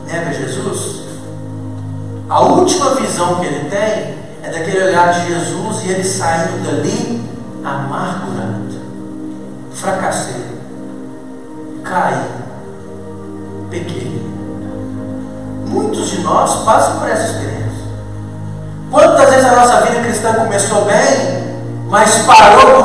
nega 0.07 0.33
Jesus, 0.33 1.03
a 2.31 2.41
última 2.41 2.95
visão 2.95 3.37
que 3.37 3.47
ele 3.47 3.69
tem 3.69 4.15
é 4.43 4.51
daquele 4.51 4.85
olhar 4.85 5.13
de 5.13 5.27
Jesus 5.27 5.85
e 5.85 5.91
ele 5.91 6.05
saindo 6.05 6.65
dali 6.65 7.22
amargurado, 7.65 8.81
fracassei, 9.73 10.59
caí, 11.85 12.25
pequei. 13.71 14.23
Muitos 15.67 16.11
de 16.11 16.21
nós 16.23 16.65
passam 16.65 16.99
por 16.99 17.09
essa 17.09 17.25
experiência. 17.25 17.63
Quantas 18.91 19.31
vezes 19.31 19.47
a 19.47 19.57
nossa 19.57 19.81
vida 19.83 20.03
cristã 20.03 20.35
começou 20.35 20.85
bem, 20.85 21.57
mas 21.89 22.19
parou 22.27 22.82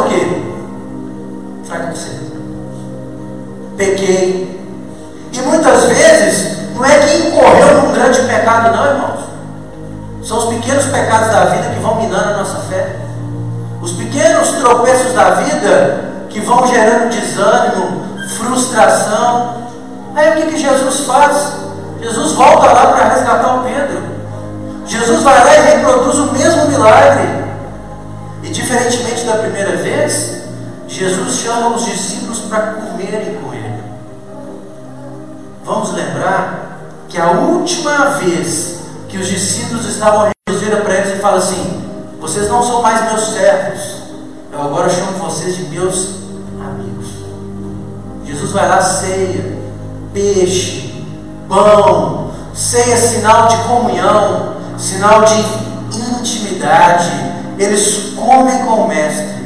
Comem 58.16 58.66
com 58.66 58.84
o 58.84 58.88
Mestre. 58.88 59.38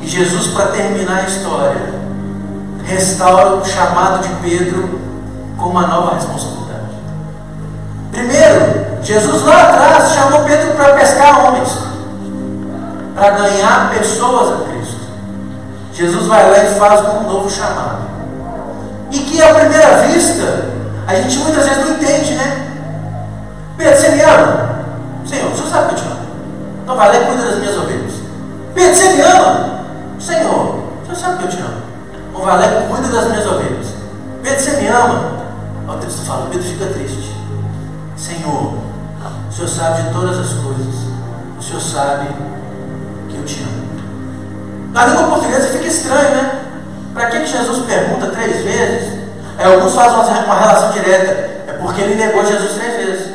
E 0.00 0.06
Jesus, 0.06 0.48
para 0.48 0.66
terminar 0.68 1.18
a 1.18 1.28
história, 1.28 1.80
restaura 2.84 3.56
o 3.56 3.64
chamado 3.64 4.26
de 4.26 4.34
Pedro 4.36 5.00
com 5.56 5.66
uma 5.68 5.86
nova 5.86 6.16
responsabilidade. 6.16 6.62
Primeiro, 8.10 9.02
Jesus 9.02 9.42
lá 9.42 9.62
atrás 9.62 10.12
chamou 10.12 10.44
Pedro 10.44 10.74
para 10.74 10.94
pescar 10.94 11.46
homens, 11.46 11.78
para 13.14 13.30
ganhar 13.30 13.90
pessoas 13.90 14.60
a 14.60 14.64
Cristo. 14.64 15.00
Jesus 15.92 16.26
vai 16.26 16.50
lá 16.50 16.58
e 16.64 16.78
faz 16.78 17.00
um 17.00 17.22
novo 17.22 17.50
chamado. 17.50 18.02
E 19.10 19.18
que 19.18 19.42
à 19.42 19.54
primeira 19.54 20.02
vista, 20.08 20.64
a 21.06 21.14
gente 21.14 21.38
muitas 21.38 21.68
vezes 21.68 21.84
não 21.84 21.94
entende, 21.94 22.34
né? 22.34 22.66
Pedro, 23.76 23.96
você 23.96 24.08
me 24.10 24.22
ama? 24.22 24.72
Senhor, 25.26 25.52
o 25.52 25.56
senhor 25.56 25.70
sabe 25.70 25.88
que 25.88 25.94
eu 25.94 25.98
te 25.98 26.06
amo. 26.06 26.21
Então 26.82 26.96
vai 26.96 27.08
lá 27.08 27.16
e 27.16 27.26
cuida 27.26 27.42
das 27.42 27.58
minhas 27.58 27.76
ovelhas. 27.76 28.12
Pedro, 28.74 28.94
você 28.94 29.08
me 29.10 29.22
ama? 29.22 29.84
Senhor, 30.18 30.82
senhor 31.04 31.16
sabe 31.16 31.38
que 31.38 31.44
eu 31.44 31.50
te 31.50 31.58
amo. 31.58 31.82
Então 32.30 32.44
vai 32.44 32.58
lá 32.58 32.66
e 32.66 32.88
cuida 32.88 33.08
das 33.08 33.28
minhas 33.28 33.46
ovelhas. 33.46 33.86
Pedro, 34.42 34.60
você 34.60 34.70
me 34.80 34.88
ama? 34.88 35.32
O 35.88 35.92
texto 35.98 36.24
fala, 36.24 36.48
Pedro 36.50 36.66
fica 36.66 36.86
triste. 36.86 37.36
Senhor, 38.16 38.74
o 39.48 39.52
senhor 39.52 39.68
sabe 39.68 40.02
de 40.02 40.10
todas 40.12 40.38
as 40.38 40.52
coisas. 40.54 40.94
O 41.58 41.62
senhor 41.62 41.80
sabe 41.80 42.28
que 43.28 43.36
eu 43.36 43.44
te 43.44 43.62
amo. 43.62 43.82
Na 44.92 45.06
língua 45.06 45.24
portuguesa 45.24 45.68
fica 45.68 45.86
estranho, 45.86 46.30
né? 46.30 46.62
Para 47.14 47.26
que 47.26 47.46
Jesus 47.46 47.86
pergunta 47.86 48.26
três 48.28 48.64
vezes? 48.64 49.22
Aí 49.58 49.72
alguns 49.72 49.94
fazem 49.94 50.44
uma 50.44 50.58
relação 50.58 50.92
direta. 50.92 51.32
É 51.68 51.78
porque 51.80 52.00
ele 52.00 52.14
negou 52.14 52.44
Jesus 52.44 52.72
três 52.72 52.96
vezes. 52.96 53.32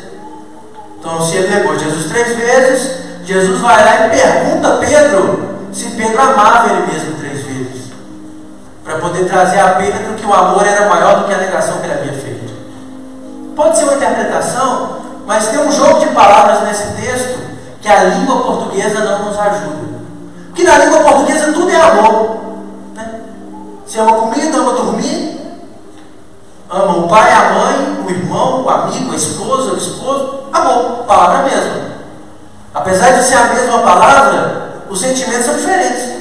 Então, 1.00 1.22
se 1.22 1.36
ele 1.36 1.56
negou 1.56 1.78
Jesus 1.78 2.06
três 2.12 2.36
vezes, 2.36 2.97
Jesus 3.28 3.60
vai 3.60 3.84
lá 3.84 4.08
e 4.08 4.10
pergunta 4.10 4.68
a 4.70 4.78
Pedro 4.78 5.58
se 5.74 5.90
Pedro 5.90 6.22
amava 6.22 6.70
ele 6.70 6.88
mesmo 6.88 7.20
três 7.20 7.44
vezes. 7.44 7.92
Para 8.86 9.00
poder 9.00 9.28
trazer 9.28 9.60
a 9.60 9.72
Pedro 9.72 10.14
que 10.16 10.26
o 10.26 10.34
amor 10.34 10.66
era 10.66 10.88
maior 10.88 11.20
do 11.20 11.26
que 11.26 11.34
a 11.34 11.38
negação 11.38 11.80
que 11.80 11.88
ele 11.88 11.94
havia 11.94 12.14
feito. 12.14 12.54
Pode 13.54 13.78
ser 13.78 13.84
uma 13.84 13.96
interpretação, 13.96 15.02
mas 15.26 15.48
tem 15.48 15.60
um 15.60 15.70
jogo 15.70 16.00
de 16.00 16.06
palavras 16.08 16.62
nesse 16.64 16.94
texto 16.94 17.38
que 17.82 17.90
a 17.90 18.06
língua 18.06 18.44
portuguesa 18.44 19.02
não 19.02 19.26
nos 19.26 19.38
ajuda. 19.38 19.98
Porque 20.46 20.64
na 20.64 20.78
língua 20.78 21.02
portuguesa 21.02 21.52
tudo 21.52 21.70
é 21.70 21.82
amor. 21.82 22.38
Né? 22.96 23.22
Você 23.86 24.00
ama 24.00 24.14
comida, 24.14 24.58
ama 24.58 24.72
dormir, 24.72 25.60
ama 26.70 26.98
o 27.00 27.10
pai, 27.10 27.30
a 27.30 27.54
mãe, 27.54 28.06
o 28.08 28.10
irmão, 28.10 28.64
o 28.64 28.70
amigo, 28.70 29.12
a 29.12 29.16
esposa, 29.18 29.74
o 29.74 29.78
esposo. 29.78 30.44
Amor, 30.54 31.04
palavra 31.04 31.44
mesma. 31.44 31.87
Apesar 32.78 33.14
de 33.14 33.24
ser 33.24 33.36
a 33.36 33.46
mesma 33.46 33.80
palavra, 33.80 34.84
os 34.88 35.00
sentimentos 35.00 35.46
são 35.46 35.56
diferentes. 35.56 36.12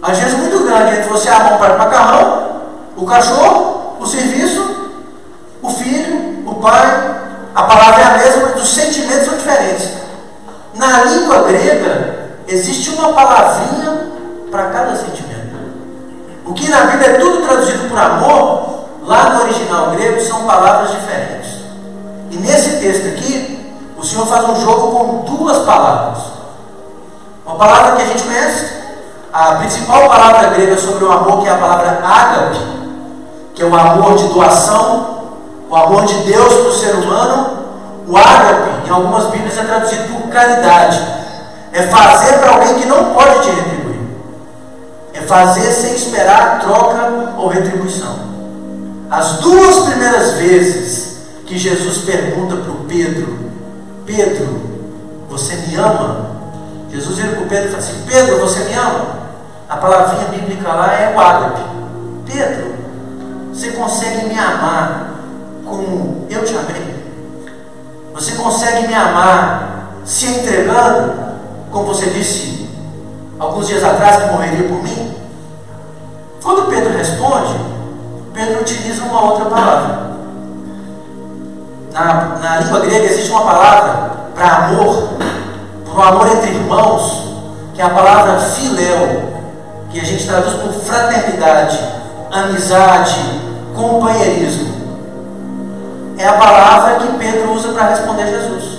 Às 0.00 0.18
vezes 0.18 0.38
muito 0.38 0.64
grande 0.64 0.96
entre 0.96 1.10
você 1.10 1.28
amar 1.28 1.58
para 1.58 1.74
o 1.74 1.78
macarrão, 1.78 2.62
o 2.96 3.04
cachorro, 3.04 3.98
o 4.00 4.06
serviço, 4.06 4.90
o 5.60 5.68
filho, 5.68 6.42
o 6.46 6.54
pai. 6.54 7.20
A 7.54 7.62
palavra 7.64 8.00
é 8.00 8.04
a 8.04 8.18
mesma, 8.18 8.48
mas 8.54 8.62
os 8.62 8.74
sentimentos 8.74 9.26
são 9.26 9.36
diferentes. 9.36 9.90
Na 10.74 11.04
língua 11.04 11.42
grega, 11.42 12.30
existe 12.48 12.88
uma 12.88 13.12
palavrinha 13.12 14.06
para 14.50 14.70
cada 14.70 14.96
sentimento. 14.96 15.52
O 16.46 16.54
que 16.54 16.70
na 16.70 16.84
Bíblia 16.86 17.10
é 17.10 17.18
tudo 17.18 17.46
traduzido 17.46 17.90
por 17.90 17.98
amor, 17.98 18.86
lá 19.04 19.34
no 19.34 19.42
original 19.42 19.90
grego 19.90 20.18
são 20.18 20.46
palavras 20.46 20.92
diferentes. 20.92 21.60
E 22.30 22.36
nesse 22.36 22.78
texto 22.78 23.06
aqui, 23.08 23.61
o 24.02 24.04
Senhor 24.04 24.26
faz 24.26 24.48
um 24.50 24.60
jogo 24.60 24.98
com 24.98 25.36
duas 25.36 25.58
palavras. 25.58 26.18
Uma 27.46 27.56
palavra 27.56 27.96
que 27.96 28.02
a 28.02 28.06
gente 28.06 28.22
conhece, 28.24 28.66
a 29.32 29.54
principal 29.54 30.08
palavra 30.08 30.50
grega 30.50 30.76
sobre 30.76 31.04
o 31.04 31.12
amor, 31.12 31.42
que 31.42 31.48
é 31.48 31.52
a 31.52 31.58
palavra 31.58 32.00
ágape, 32.04 32.58
que 33.54 33.62
é 33.62 33.64
o 33.64 33.74
amor 33.74 34.16
de 34.16 34.28
doação, 34.28 35.22
o 35.70 35.74
amor 35.74 36.04
de 36.04 36.14
Deus 36.24 36.52
para 36.52 36.68
o 36.68 36.74
ser 36.74 36.94
humano. 36.96 37.62
O 38.06 38.16
ágape, 38.16 38.88
em 38.88 38.90
algumas 38.90 39.26
Bíblias, 39.30 39.56
é 39.56 39.62
traduzido 39.62 40.12
por 40.12 40.28
caridade 40.28 41.22
é 41.72 41.82
fazer 41.84 42.38
para 42.38 42.50
alguém 42.50 42.74
que 42.74 42.86
não 42.86 43.14
pode 43.14 43.42
te 43.42 43.50
retribuir. 43.50 44.00
É 45.14 45.20
fazer 45.22 45.72
sem 45.72 45.94
esperar 45.94 46.60
troca 46.60 47.34
ou 47.38 47.48
retribuição. 47.48 48.14
As 49.10 49.38
duas 49.38 49.86
primeiras 49.86 50.32
vezes 50.32 51.16
que 51.46 51.58
Jesus 51.58 51.98
pergunta 51.98 52.56
para 52.56 52.72
o 52.72 52.84
Pedro: 52.86 53.38
Pedro, 54.04 54.60
você 55.28 55.54
me 55.56 55.76
ama? 55.76 56.32
Jesus 56.90 57.16
vira 57.16 57.36
para 57.36 57.44
o 57.44 57.48
Pedro 57.48 57.66
e 57.66 57.70
fala 57.70 57.82
assim: 57.82 58.04
Pedro, 58.06 58.40
você 58.40 58.60
me 58.64 58.74
ama? 58.74 59.22
A 59.68 59.76
palavrinha 59.76 60.28
bíblica 60.28 60.72
lá 60.72 60.92
é 60.92 61.14
o 61.14 61.20
ágape. 61.20 61.62
Pedro, 62.26 62.74
você 63.52 63.70
consegue 63.72 64.26
me 64.26 64.38
amar 64.38 65.14
como 65.64 66.26
eu 66.28 66.44
te 66.44 66.54
amei? 66.54 67.02
Você 68.12 68.32
consegue 68.32 68.86
me 68.86 68.94
amar 68.94 69.94
se 70.04 70.26
entregando 70.26 71.14
como 71.70 71.86
você 71.86 72.10
disse 72.10 72.68
alguns 73.38 73.66
dias 73.66 73.82
atrás, 73.82 74.22
que 74.22 74.30
morreria 74.32 74.68
por 74.68 74.82
mim? 74.82 75.16
Quando 76.42 76.68
Pedro 76.68 76.92
responde, 76.92 77.54
Pedro 78.34 78.60
utiliza 78.60 79.02
uma 79.04 79.32
outra 79.32 79.46
palavra. 79.46 80.11
Na, 81.92 82.38
na 82.40 82.60
língua 82.60 82.80
grega 82.80 83.04
existe 83.04 83.30
uma 83.30 83.42
palavra 83.42 84.10
para 84.34 84.48
amor, 84.48 85.10
para 85.84 85.94
o 85.94 86.02
amor 86.02 86.26
entre 86.28 86.50
irmãos, 86.50 87.34
que 87.74 87.82
é 87.82 87.84
a 87.84 87.90
palavra 87.90 88.38
filéu, 88.38 89.22
que 89.90 90.00
a 90.00 90.04
gente 90.04 90.26
traduz 90.26 90.54
por 90.54 90.72
fraternidade, 90.72 91.78
amizade, 92.30 93.40
companheirismo. 93.76 94.72
É 96.16 96.26
a 96.26 96.32
palavra 96.32 96.94
que 96.96 97.18
Pedro 97.18 97.52
usa 97.52 97.72
para 97.72 97.88
responder 97.88 98.26
Jesus. 98.26 98.78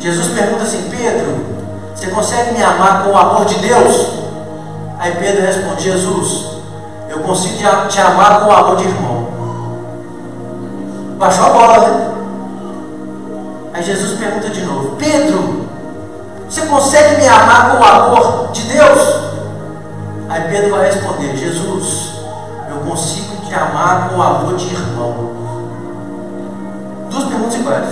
Jesus 0.00 0.28
pergunta 0.34 0.64
assim: 0.64 0.90
Pedro, 0.90 1.46
você 1.94 2.08
consegue 2.08 2.54
me 2.54 2.62
amar 2.62 3.04
com 3.04 3.10
o 3.10 3.16
amor 3.16 3.44
de 3.44 3.54
Deus? 3.60 4.08
Aí 4.98 5.14
Pedro 5.14 5.42
responde: 5.42 5.84
Jesus, 5.84 6.46
eu 7.08 7.20
consigo 7.20 7.56
te 7.88 8.00
amar 8.00 8.40
com 8.40 8.50
o 8.50 8.52
amor 8.52 8.76
de 8.76 8.84
irmão. 8.84 9.28
Baixou 11.18 11.46
a 11.46 11.50
bola, 11.50 11.88
né? 11.88 12.15
Aí 13.76 13.82
Jesus 13.82 14.18
pergunta 14.18 14.48
de 14.48 14.64
novo: 14.64 14.96
Pedro, 14.96 15.66
você 16.48 16.62
consegue 16.62 17.20
me 17.20 17.28
amar 17.28 17.72
com 17.72 17.82
o 17.82 17.84
amor 17.84 18.50
de 18.50 18.62
Deus? 18.62 19.20
Aí 20.30 20.48
Pedro 20.48 20.70
vai 20.70 20.86
responder: 20.86 21.36
Jesus, 21.36 22.14
eu 22.70 22.76
consigo 22.88 23.36
te 23.44 23.54
amar 23.54 24.08
com 24.08 24.16
o 24.16 24.22
amor 24.22 24.56
de 24.56 24.64
irmão. 24.72 25.30
Duas 27.10 27.24
perguntas 27.24 27.54
iguais. 27.54 27.88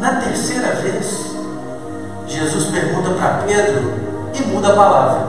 Na 0.00 0.16
terceira 0.16 0.74
vez, 0.82 1.26
Jesus 2.26 2.64
pergunta 2.64 3.10
para 3.10 3.44
Pedro 3.46 3.92
e 4.34 4.42
muda 4.46 4.72
a 4.72 4.74
palavra. 4.74 5.28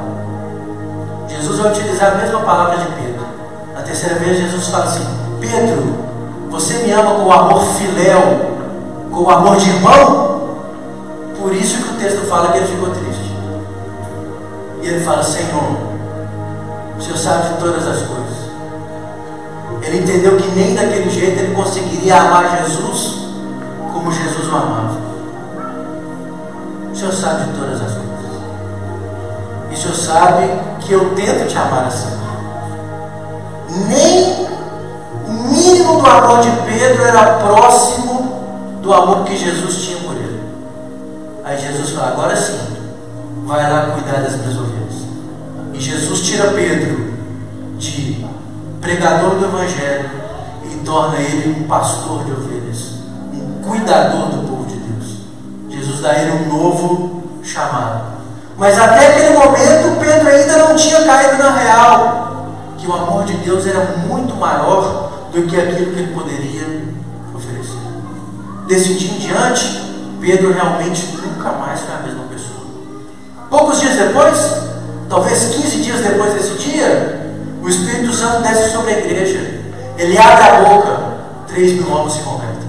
Jesus 1.30 1.60
vai 1.60 1.72
utilizar 1.72 2.14
a 2.14 2.16
mesma 2.16 2.40
palavra 2.40 2.80
de 2.80 2.88
Pedro. 2.88 3.24
Na 3.72 3.84
terceira 3.84 4.16
vez, 4.16 4.40
Jesus 4.40 4.68
fala 4.70 4.86
assim: 4.86 5.06
Pedro, 5.40 5.94
você 6.50 6.80
me 6.80 6.92
ama 6.92 7.14
com 7.14 7.26
o 7.26 7.32
amor 7.32 7.62
filéu, 7.76 8.55
com 9.16 9.30
amor 9.30 9.56
de 9.56 9.70
irmão? 9.70 10.58
Por 11.40 11.56
isso 11.56 11.82
que 11.82 11.90
o 11.94 11.98
texto 11.98 12.28
fala 12.28 12.52
que 12.52 12.58
ele 12.58 12.68
ficou 12.68 12.90
triste. 12.90 13.34
E 14.82 14.88
ele 14.88 15.06
fala: 15.06 15.24
Senhor, 15.24 15.78
o 16.98 17.02
Senhor 17.02 17.18
sabe 17.18 17.54
de 17.54 17.60
todas 17.60 17.88
as 17.88 18.02
coisas. 18.02 18.26
Ele 19.84 20.00
entendeu 20.00 20.36
que 20.36 20.48
nem 20.50 20.74
daquele 20.74 21.10
jeito 21.10 21.40
ele 21.40 21.56
conseguiria 21.56 22.20
amar 22.20 22.58
Jesus 22.58 23.28
como 23.94 24.12
Jesus 24.12 24.48
o 24.52 24.56
amava. 24.56 24.98
O 26.92 26.96
Senhor 26.96 27.14
sabe 27.14 27.44
de 27.46 27.60
todas 27.60 27.82
as 27.82 27.94
coisas. 27.94 28.06
E 29.70 29.74
o 29.74 29.78
Senhor 29.78 29.96
sabe 29.96 30.50
que 30.80 30.92
eu 30.92 31.14
tento 31.14 31.48
te 31.48 31.58
amar 31.58 31.86
assim. 31.86 32.18
Nem 33.88 34.48
o 35.28 35.32
mínimo 35.32 36.02
do 36.02 36.08
amor 36.08 36.40
de 36.40 36.50
Pedro 36.66 37.04
era 37.04 37.36
próximo 37.36 38.05
do 38.86 38.94
amor 38.94 39.26
que 39.26 39.36
Jesus 39.36 39.84
tinha 39.84 39.98
por 39.98 40.16
ele. 40.16 40.40
Aí 41.44 41.60
Jesus 41.60 41.90
fala: 41.90 42.12
agora 42.12 42.36
sim, 42.36 42.58
vai 43.46 43.70
lá 43.70 43.88
cuidar 43.88 44.22
das 44.22 44.36
minhas 44.38 44.56
ovelhas. 44.56 44.94
E 45.74 45.80
Jesus 45.80 46.22
tira 46.22 46.52
Pedro 46.52 47.14
de 47.78 48.26
pregador 48.80 49.32
do 49.32 49.46
Evangelho 49.46 50.10
e 50.72 50.76
torna 50.86 51.18
ele 51.18 51.60
um 51.60 51.68
pastor 51.68 52.24
de 52.24 52.32
ovelhas, 52.32 52.94
um 53.34 53.68
cuidador 53.68 54.30
do 54.30 54.48
povo 54.48 54.56
Jesus 55.86 56.00
dá 56.00 56.18
ele 56.18 56.32
um 56.32 56.58
novo 56.58 57.24
chamado. 57.44 58.16
Mas 58.58 58.80
até 58.80 59.08
aquele 59.08 59.38
momento, 59.38 60.00
Pedro 60.00 60.30
ainda 60.30 60.58
não 60.60 60.76
tinha 60.76 61.04
caído 61.04 61.38
na 61.38 61.52
real, 61.52 62.48
que 62.78 62.88
o 62.88 62.94
amor 62.94 63.26
de 63.26 63.34
Deus 63.38 63.68
era 63.68 63.84
muito 64.08 64.34
maior 64.36 65.28
do 65.34 65.44
que 65.44 65.60
aquilo 65.60 65.92
que 65.92 66.00
ele 66.00 66.14
poderia 66.14 66.82
oferecer. 67.36 67.75
Desse 68.68 68.94
dia 68.96 69.12
em 69.12 69.20
diante, 69.20 69.82
Pedro 70.20 70.54
realmente 70.54 71.18
nunca 71.18 71.52
mais 71.52 71.82
foi 71.82 71.96
a 71.96 72.00
mesma 72.00 72.24
pessoa. 72.24 72.66
Poucos 73.50 73.80
dias 73.80 73.96
depois, 73.96 74.38
talvez 75.10 75.56
15 75.56 75.78
dias 75.82 76.02
depois 76.02 76.34
desse 76.34 76.54
dia, 76.56 77.34
o 77.62 77.70
Espírito 77.70 78.14
Santo 78.14 78.42
desce 78.42 78.72
sobre 78.72 78.94
a 78.94 79.00
igreja. 79.00 79.64
Ele 79.98 80.18
abre 80.18 80.44
a 80.44 80.62
boca, 80.62 81.00
3 81.48 81.74
mil 81.74 81.92
homens 81.92 82.14
se 82.14 82.20
convertem. 82.20 82.68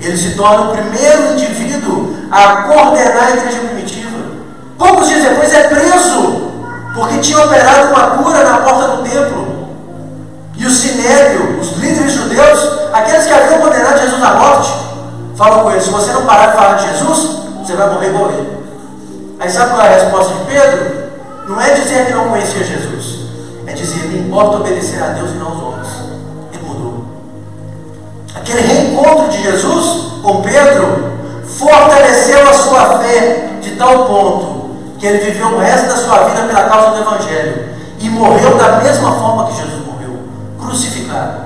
Ele 0.00 0.16
se 0.16 0.34
torna 0.34 0.70
o 0.70 0.72
primeiro 0.72 1.34
indivíduo 1.34 2.16
a 2.30 2.62
coordenar 2.62 3.26
a 3.26 3.36
igreja 3.36 3.58
primitiva. 3.58 4.18
Poucos 4.78 5.08
dias 5.08 5.22
depois 5.22 5.52
é 5.52 5.64
preso, 5.64 6.52
porque 6.94 7.18
tinha 7.18 7.44
operado 7.44 7.92
uma 7.92 8.10
cura 8.16 8.42
na 8.44 8.58
porta 8.58 8.96
do 8.96 9.02
templo. 9.02 9.50
E 10.56 10.66
o 10.66 10.70
sinédrio, 10.70 11.58
os 11.60 11.76
líderes 11.78 12.12
judeus, 12.12 12.90
aqueles 12.92 13.26
que 13.26 13.32
haviam 13.32 13.60
condenado 13.60 14.00
Jesus 14.00 14.22
à 14.22 14.34
morte, 14.34 14.79
falam 15.40 15.62
com 15.62 15.70
ele: 15.70 15.80
se 15.80 15.88
você 15.88 16.12
não 16.12 16.26
parar 16.26 16.46
de 16.48 16.56
falar 16.56 16.74
de 16.74 16.88
Jesus, 16.90 17.38
você 17.64 17.74
vai 17.74 17.88
morrer 17.88 18.08
igual 18.08 18.30
ele. 18.30 18.60
Aí 19.40 19.50
sabe 19.50 19.70
qual 19.70 19.80
é 19.80 19.88
a 19.88 19.98
resposta 19.98 20.34
de 20.34 20.44
Pedro? 20.44 21.00
Não 21.48 21.60
é 21.60 21.72
dizer 21.72 22.06
que 22.06 22.12
não 22.12 22.28
conhecia 22.28 22.62
Jesus, 22.62 23.20
é 23.66 23.72
dizer: 23.72 24.06
me 24.08 24.18
importa 24.18 24.58
obedecer 24.58 25.02
a 25.02 25.08
Deus 25.08 25.30
e 25.30 25.34
não 25.34 25.46
aos 25.46 25.62
homens. 25.62 25.88
Ele 26.52 26.62
mudou. 26.62 27.04
Aquele 28.36 28.60
reencontro 28.60 29.28
de 29.28 29.42
Jesus 29.42 30.12
com 30.22 30.42
Pedro 30.42 31.10
fortaleceu 31.46 32.48
a 32.48 32.52
sua 32.52 32.98
fé 32.98 33.48
de 33.62 33.70
tal 33.76 34.04
ponto 34.04 34.60
que 34.98 35.06
ele 35.06 35.30
viveu 35.30 35.48
o 35.48 35.58
resto 35.58 35.88
da 35.88 35.96
sua 35.96 36.24
vida 36.24 36.42
pela 36.42 36.64
causa 36.64 36.90
do 36.90 36.98
Evangelho 36.98 37.70
e 37.98 38.08
morreu 38.10 38.58
da 38.58 38.72
mesma 38.72 39.12
forma 39.12 39.46
que 39.46 39.56
Jesus 39.56 39.86
morreu, 39.86 40.18
crucificado. 40.60 41.40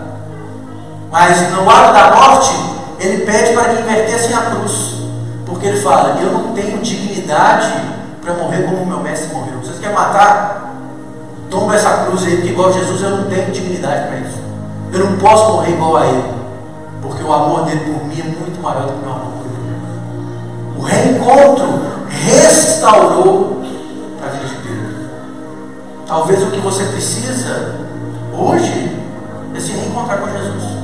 Mas 1.12 1.52
no 1.52 1.70
ato 1.70 1.92
da 1.92 2.10
morte, 2.10 2.73
ele 3.04 3.24
pede 3.24 3.52
para 3.52 3.74
que 3.74 3.82
invertessem 3.82 4.34
a 4.34 4.42
cruz, 4.42 4.94
porque 5.44 5.66
ele 5.66 5.80
fala: 5.80 6.18
Eu 6.20 6.32
não 6.32 6.54
tenho 6.54 6.78
dignidade 6.78 7.72
para 8.22 8.34
morrer 8.34 8.62
como 8.62 8.86
meu 8.86 9.00
mestre 9.00 9.34
morreu. 9.34 9.58
Vocês 9.58 9.78
querem 9.78 9.94
matar? 9.94 10.74
Toma 11.50 11.76
essa 11.76 12.04
cruz 12.04 12.24
aí, 12.24 12.36
porque 12.36 12.48
igual 12.48 12.72
Jesus 12.72 13.02
eu 13.02 13.10
não 13.10 13.24
tenho 13.24 13.50
dignidade 13.52 14.08
para 14.08 14.16
isso. 14.18 14.38
Eu 14.92 15.10
não 15.10 15.18
posso 15.18 15.52
morrer 15.52 15.72
igual 15.72 15.96
a 15.96 16.06
ele, 16.06 16.34
porque 17.02 17.22
o 17.22 17.32
amor 17.32 17.64
dele 17.64 17.80
por 17.80 18.04
mim 18.06 18.20
é 18.20 18.24
muito 18.24 18.62
maior 18.62 18.86
do 18.86 18.92
que 18.92 18.98
o 18.98 19.02
meu 19.02 19.12
amor 19.12 19.32
por 19.32 19.46
ele. 19.46 19.64
O 20.78 20.82
reencontro 20.82 22.06
restaurou 22.08 23.62
a 24.24 24.28
vida 24.28 24.46
de 24.46 24.54
Pedro. 24.56 24.94
Talvez 26.06 26.42
o 26.42 26.50
que 26.50 26.60
você 26.60 26.84
precisa 26.84 27.74
hoje 28.36 28.96
é 29.54 29.60
se 29.60 29.72
reencontrar 29.72 30.18
com 30.18 30.28
Jesus. 30.28 30.83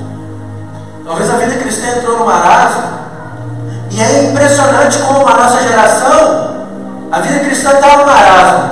Talvez 1.04 1.30
a 1.30 1.36
vida 1.38 1.56
cristã 1.62 1.88
entrou 1.96 2.18
no 2.18 2.26
marasmo. 2.26 3.00
E 3.90 4.00
é 4.00 4.30
impressionante 4.30 4.98
como 4.98 5.26
a 5.26 5.34
nossa 5.34 5.62
geração, 5.62 6.66
a 7.10 7.20
vida 7.20 7.40
cristã 7.40 7.72
está 7.72 7.96
no 7.96 8.06
marasmo. 8.06 8.70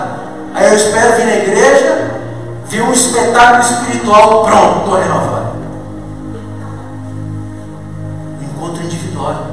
Aí 0.55 0.69
eu 0.69 0.75
espero 0.75 1.17
vir 1.17 1.27
na 1.27 1.35
igreja, 1.37 2.11
ver 2.67 2.83
um 2.83 2.93
espetáculo 2.93 3.63
espiritual, 3.63 4.45
pronto, 4.45 4.79
estou 4.81 4.99
renovado. 4.99 5.49
Encontro 8.43 8.83
individual. 8.85 9.47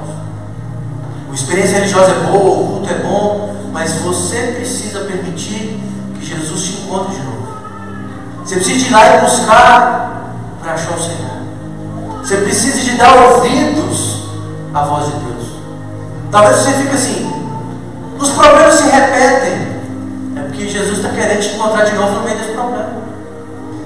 A 1.30 1.34
experiência 1.34 1.78
religiosa 1.80 2.12
é 2.12 2.32
boa, 2.32 2.60
o 2.60 2.68
culto 2.68 2.90
é 2.90 2.98
bom, 3.00 3.56
mas 3.72 3.92
você 4.02 4.54
precisa 4.56 5.02
permitir 5.02 5.80
que 6.16 6.26
Jesus 6.26 6.62
te 6.62 6.82
encontre 6.82 7.16
de 7.16 7.22
novo. 7.24 7.48
Você 8.44 8.56
precisa 8.56 8.88
ir 8.88 8.92
lá 8.92 9.18
e 9.18 9.22
buscar 9.22 10.32
para 10.62 10.74
achar 10.74 10.96
o 10.96 11.02
Senhor. 11.02 11.45
Você 12.26 12.38
precisa 12.38 12.82
de 12.82 12.98
dar 12.98 13.16
ouvidos 13.18 14.24
à 14.74 14.82
voz 14.82 15.06
de 15.06 15.12
Deus. 15.12 15.46
Talvez 16.32 16.58
você 16.58 16.72
fique 16.72 16.96
assim, 16.96 17.32
os 18.18 18.30
problemas 18.32 18.74
se 18.74 18.90
repetem. 18.90 19.76
É 20.36 20.40
porque 20.48 20.68
Jesus 20.68 20.98
está 20.98 21.10
querendo 21.10 21.40
te 21.40 21.50
encontrar 21.50 21.86
de 21.86 21.94
novo 21.94 22.16
no 22.16 22.24
meio 22.24 22.36
desse 22.36 22.54
problema. 22.54 22.90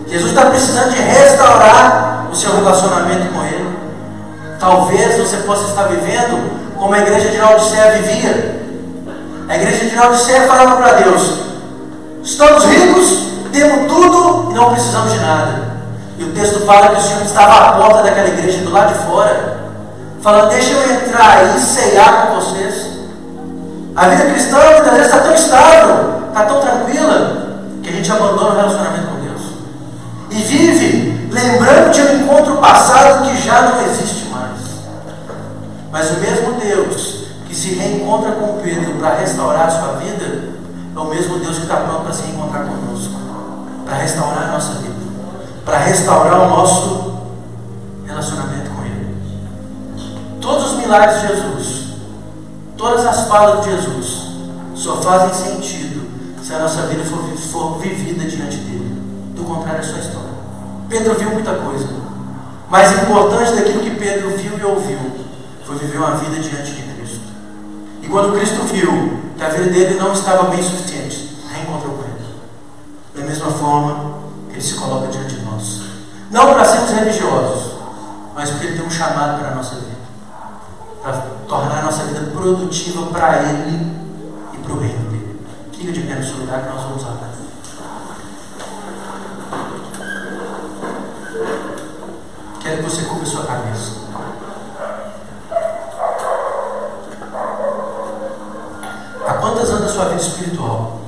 Jesus 0.08 0.30
está 0.32 0.45
precisando 0.45 0.91
de 0.91 1.02
restaurar 1.02 2.30
o 2.32 2.36
seu 2.36 2.56
relacionamento 2.56 3.28
com 3.34 3.43
Ele. 3.43 3.78
Talvez 4.58 5.17
você 5.17 5.36
possa 5.45 5.71
estar 5.71 5.89
vivendo 5.89 6.78
como 6.78 6.93
a 6.93 6.99
igreja 6.99 7.28
de 7.28 7.38
Laodiceia 7.39 8.02
vivia. 8.02 8.62
A 9.49 9.56
igreja 9.58 9.89
de 9.89 9.95
Laodiceia 9.97 10.47
falava 10.47 10.78
para 10.78 10.93
Deus: 10.93 11.39
estamos 12.23 12.63
ricos, 12.63 13.34
temos 13.52 13.91
tudo 13.91 14.52
e 14.52 14.54
não 14.54 14.71
precisamos 14.71 15.12
de 15.12 15.19
nada. 15.19 15.68
E 16.19 16.23
o 16.25 16.34
texto 16.34 16.65
fala 16.65 16.89
que 16.89 16.99
o 16.99 17.01
Senhor 17.01 17.21
estava 17.23 17.69
à 17.69 17.71
porta 17.71 18.03
daquela 18.03 18.27
igreja, 18.27 18.60
do 18.60 18.71
lado 18.71 18.93
de 18.93 19.05
fora, 19.05 19.71
falando: 20.21 20.49
Deixa 20.49 20.73
eu 20.73 20.91
entrar 20.91 21.55
e 21.55 21.60
ceiar 21.60 22.27
com 22.27 22.36
vocês. 22.36 22.89
A 23.95 24.10
vida 24.10 24.25
cristã 24.25 24.58
muitas 24.58 24.91
vezes 24.91 25.05
está 25.05 25.19
tão 25.19 25.34
estável, 25.34 26.23
está 26.27 26.43
tão 26.43 26.60
tranquila, 26.60 27.62
que 27.82 27.89
a 27.89 27.93
gente 27.93 28.12
abandona 28.12 28.51
o 28.51 28.58
relacionamento 28.58 29.08
com 29.08 29.19
Deus. 29.21 29.41
E 30.29 30.36
vive 30.36 31.29
lembrando 31.32 31.91
de 31.91 32.01
um 32.01 32.15
encontro 32.21 32.58
passado 32.58 33.25
que 33.25 33.41
já 33.41 33.62
não 33.62 33.82
existe 33.86 34.25
mais. 34.29 34.60
Mas 35.89 36.12
o 36.12 36.15
mesmo 36.15 36.60
Deus 36.60 37.29
que 37.47 37.55
se 37.55 37.75
reencontra 37.75 38.32
com 38.34 38.62
Pedro 38.62 38.95
para 38.99 39.15
restaurar 39.15 39.67
a 39.67 39.71
sua 39.71 39.93
vida, 39.93 40.49
é 40.95 40.99
o 40.99 41.05
mesmo 41.05 41.39
Deus 41.39 41.55
que 41.58 41.63
está 41.63 41.77
pronto 41.77 42.03
para 42.03 42.13
se 42.13 42.23
reencontrar 42.23 42.65
conosco, 42.65 43.15
para 43.86 43.95
restaurar 43.95 44.49
a 44.49 44.51
nossa 44.51 44.73
vida, 44.73 44.99
para 45.69 45.77
restaurar 45.77 46.41
o 46.41 46.49
nosso 46.49 47.13
relacionamento 48.03 48.71
com 48.71 48.84
Ele. 48.84 49.15
Todos 50.41 50.71
os 50.71 50.77
milagres 50.79 51.21
de 51.21 51.27
Jesus, 51.27 51.88
todas 52.75 53.05
as 53.05 53.27
falas 53.27 53.63
de 53.63 53.69
Jesus, 53.69 54.29
só 54.73 54.95
fazem 54.97 55.32
sentido 55.32 56.10
se 56.41 56.51
a 56.55 56.60
nossa 56.60 56.88
vida 56.88 57.03
for, 57.03 57.19
for 57.51 57.77
vivida 57.77 58.25
diante 58.25 58.58
dele. 58.58 58.99
Do 59.36 59.43
contrário, 59.43 59.82
é 59.82 59.84
só 59.84 59.97
história. 59.97 60.29
Pedro 60.89 61.13
viu 61.13 61.29
muita 61.34 61.53
coisa. 61.53 61.88
Mais 62.67 62.91
importante 63.03 63.53
daquilo 63.53 63.82
que 63.82 63.91
Pedro 63.91 64.36
viu 64.38 64.58
e 64.58 64.63
ouviu 64.63 64.99
foi 65.65 65.77
viver 65.77 65.99
uma 65.99 66.15
vida 66.15 66.41
diante 66.41 66.71
de 66.71 66.82
Cristo. 66.82 67.27
E 68.01 68.08
quando 68.08 68.36
Cristo 68.36 68.63
viu 68.63 69.19
que 69.38 69.43
a 69.43 69.49
vida 69.49 69.69
dele 69.69 69.99
não 69.99 70.13
estava 70.13 70.49
bem 70.49 70.63
suficiente, 70.63 71.38
reencontrou 71.53 71.93
com 71.93 72.03
ele. 72.05 72.25
Da 73.15 73.21
mesma 73.23 73.51
forma 73.51 74.18
ele 74.60 74.67
se 74.67 74.74
coloca 74.76 75.08
diante 75.08 75.36
de 75.36 75.45
nós. 75.45 75.84
Não 76.30 76.54
para 76.54 76.65
sermos 76.65 76.91
religiosos, 76.91 77.76
mas 78.36 78.50
porque 78.50 78.67
ele 78.67 78.78
tem 78.78 78.86
um 78.86 78.91
chamado 78.91 79.39
para 79.39 79.52
a 79.52 79.56
nossa 79.56 79.76
vida. 79.76 79.98
Para 81.02 81.13
tornar 81.48 81.80
a 81.80 81.84
nossa 81.84 82.04
vida 82.04 82.30
produtiva 82.32 83.08
para 83.08 83.38
ele 83.43 83.89
e 84.54 84.58
para 84.58 84.74
o 84.74 84.80
reino 84.80 85.10
dele. 85.10 85.39
Fica 85.72 85.93
de 85.93 86.02
pé 86.02 86.15
no 86.15 86.24
seu 86.26 86.38
lugar 86.39 86.62
que 86.62 86.69
nós 86.69 86.84
vamos 86.84 87.04
orar. 87.04 87.30
Quero 92.60 92.78
que 92.78 92.84
você 92.84 93.02
cubra 93.04 93.26
sua 93.26 93.45
cabeça. 93.45 93.91
Há 99.26 99.34
quantas 99.36 99.69
anos 99.69 99.89
a 99.89 99.93
sua 99.93 100.06
vida 100.10 100.22
espiritual? 100.22 100.99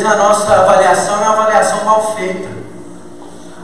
Vezes 0.00 0.06
a 0.06 0.16
nossa 0.16 0.52
avaliação 0.54 1.14
é 1.16 1.28
uma 1.28 1.42
avaliação 1.42 1.84
mal 1.84 2.14
feita. 2.16 2.48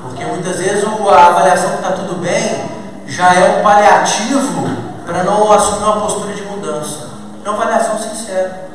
Porque 0.02 0.24
muitas 0.24 0.56
vezes 0.56 0.84
a 0.84 1.26
avaliação 1.26 1.70
que 1.70 1.76
está 1.76 1.92
tudo 1.92 2.20
bem 2.20 2.70
já 3.06 3.34
é 3.34 3.58
um 3.58 3.62
paliativo 3.62 4.68
para 5.06 5.24
não 5.24 5.50
assumir 5.52 5.84
uma 5.84 6.00
postura 6.00 6.34
de 6.34 6.42
mudança. 6.42 7.08
É 7.44 7.48
uma 7.48 7.62
avaliação 7.62 7.98
sincera. 7.98 8.68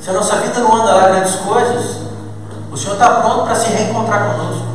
Se 0.00 0.10
a 0.10 0.12
nossa 0.14 0.36
vida 0.36 0.58
não 0.60 0.74
anda 0.74 0.94
lá 0.94 1.08
grandes 1.10 1.36
coisas, 1.36 1.98
o 2.72 2.76
Senhor 2.76 2.94
está 2.94 3.10
pronto 3.10 3.44
para 3.44 3.54
se 3.54 3.68
reencontrar 3.68 4.32
conosco, 4.32 4.66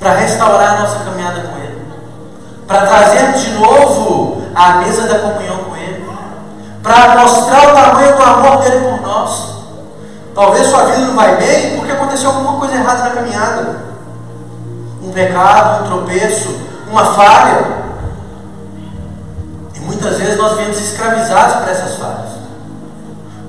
para 0.00 0.14
restaurar 0.14 0.74
a 0.74 0.80
nossa 0.80 0.98
caminhada 1.04 1.42
com 1.42 1.58
Ele, 1.58 1.80
para 2.66 2.86
trazermos 2.86 3.40
de 3.40 3.50
novo 3.52 4.42
à 4.54 4.78
mesa 4.78 5.06
da 5.06 5.18
comunhão 5.20 5.58
com 5.58 5.76
Ele, 5.76 6.10
para 6.82 7.20
mostrar 7.20 7.68
o 7.68 7.74
tamanho 7.74 8.16
do 8.16 8.22
amor 8.22 8.62
dele 8.62 8.80
por 8.80 9.00
nós. 9.02 9.51
Talvez 10.34 10.66
sua 10.66 10.86
vida 10.86 10.98
não 10.98 11.14
vai 11.14 11.36
bem 11.36 11.76
porque 11.76 11.92
aconteceu 11.92 12.30
alguma 12.30 12.58
coisa 12.58 12.74
errada 12.74 13.04
na 13.04 13.10
caminhada. 13.10 13.84
Um 15.02 15.12
pecado, 15.12 15.84
um 15.84 15.88
tropeço, 15.88 16.56
uma 16.90 17.04
falha. 17.14 17.82
E 19.74 19.80
muitas 19.80 20.16
vezes 20.16 20.38
nós 20.38 20.56
viemos 20.56 20.78
escravizados 20.78 21.56
por 21.56 21.68
essas 21.68 21.96
falhas. 21.96 22.32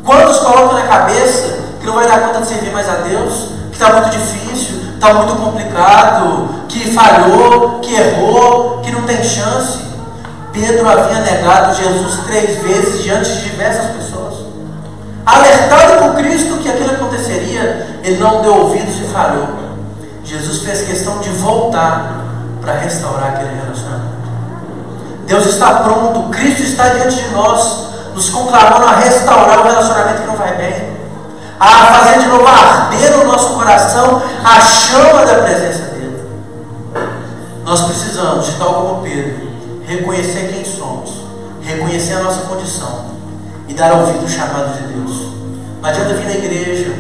Quantos 0.04 0.40
colocam 0.40 0.74
na 0.74 0.88
cabeça 0.88 1.60
que 1.80 1.86
não 1.86 1.94
vai 1.94 2.08
dar 2.08 2.20
conta 2.20 2.42
de 2.42 2.48
servir 2.48 2.72
mais 2.72 2.90
a 2.90 2.96
Deus, 2.96 3.50
que 3.72 3.82
está 3.82 3.94
muito 3.94 4.10
difícil, 4.10 4.82
está 4.96 5.14
muito 5.14 5.36
complicado, 5.36 6.50
que 6.68 6.92
falhou, 6.94 7.80
que 7.80 7.94
errou, 7.94 8.82
que 8.82 8.92
não 8.92 9.04
tem 9.04 9.24
chance? 9.24 9.84
Pedro 10.52 10.88
havia 10.88 11.22
negado 11.22 11.76
Jesus 11.76 12.26
três 12.26 12.62
vezes 12.62 13.02
diante 13.02 13.30
de 13.34 13.50
diversas 13.50 13.86
pessoas. 13.92 14.13
Alertado 15.26 16.00
por 16.00 16.16
Cristo 16.16 16.58
que 16.58 16.70
aquilo 16.70 16.92
aconteceria, 16.92 18.00
ele 18.04 18.18
não 18.18 18.42
deu 18.42 18.56
ouvidos 18.56 18.96
e 19.00 19.06
falhou. 19.06 19.48
Jesus 20.26 20.64
fez 20.64 20.82
questão 20.82 21.20
de 21.20 21.30
voltar 21.30 22.24
para 22.62 22.74
restaurar 22.74 23.30
aquele 23.30 23.56
relacionamento. 23.56 24.14
Deus 25.26 25.46
está 25.46 25.76
pronto, 25.76 26.30
Cristo 26.30 26.64
está 26.64 26.90
diante 26.90 27.16
de 27.16 27.30
nós, 27.30 27.88
nos 28.14 28.30
conclamando 28.30 28.86
a 28.86 28.96
restaurar 28.96 29.60
o 29.60 29.64
relacionamento 29.64 30.22
que 30.22 30.28
não 30.28 30.36
vai 30.36 30.56
bem, 30.58 30.98
a 31.58 31.68
fazer 31.68 32.20
de 32.20 32.28
novo 32.28 32.46
arder 32.46 33.18
no 33.18 33.32
nosso 33.32 33.54
coração 33.54 34.22
a 34.44 34.60
chama 34.60 35.26
da 35.26 35.36
presença 35.36 35.84
dEle. 35.92 36.22
Nós 37.64 37.82
precisamos, 37.82 38.46
de 38.48 38.52
tal 38.54 38.74
como 38.74 39.04
Pedro, 39.04 39.50
reconhecer 39.88 40.52
quem 40.54 40.66
somos, 40.66 41.12
reconhecer 41.62 42.16
a 42.16 42.24
nossa 42.24 42.42
condição 42.42 43.13
e 43.68 43.74
dar 43.74 43.94
ouvido 43.94 44.22
ao 44.22 44.30
chamado 44.30 44.78
de 44.78 44.94
Deus. 44.94 45.34
Não 45.82 45.90
adianta 45.90 46.14
vir 46.14 46.26
na 46.26 46.36
igreja, 46.36 46.96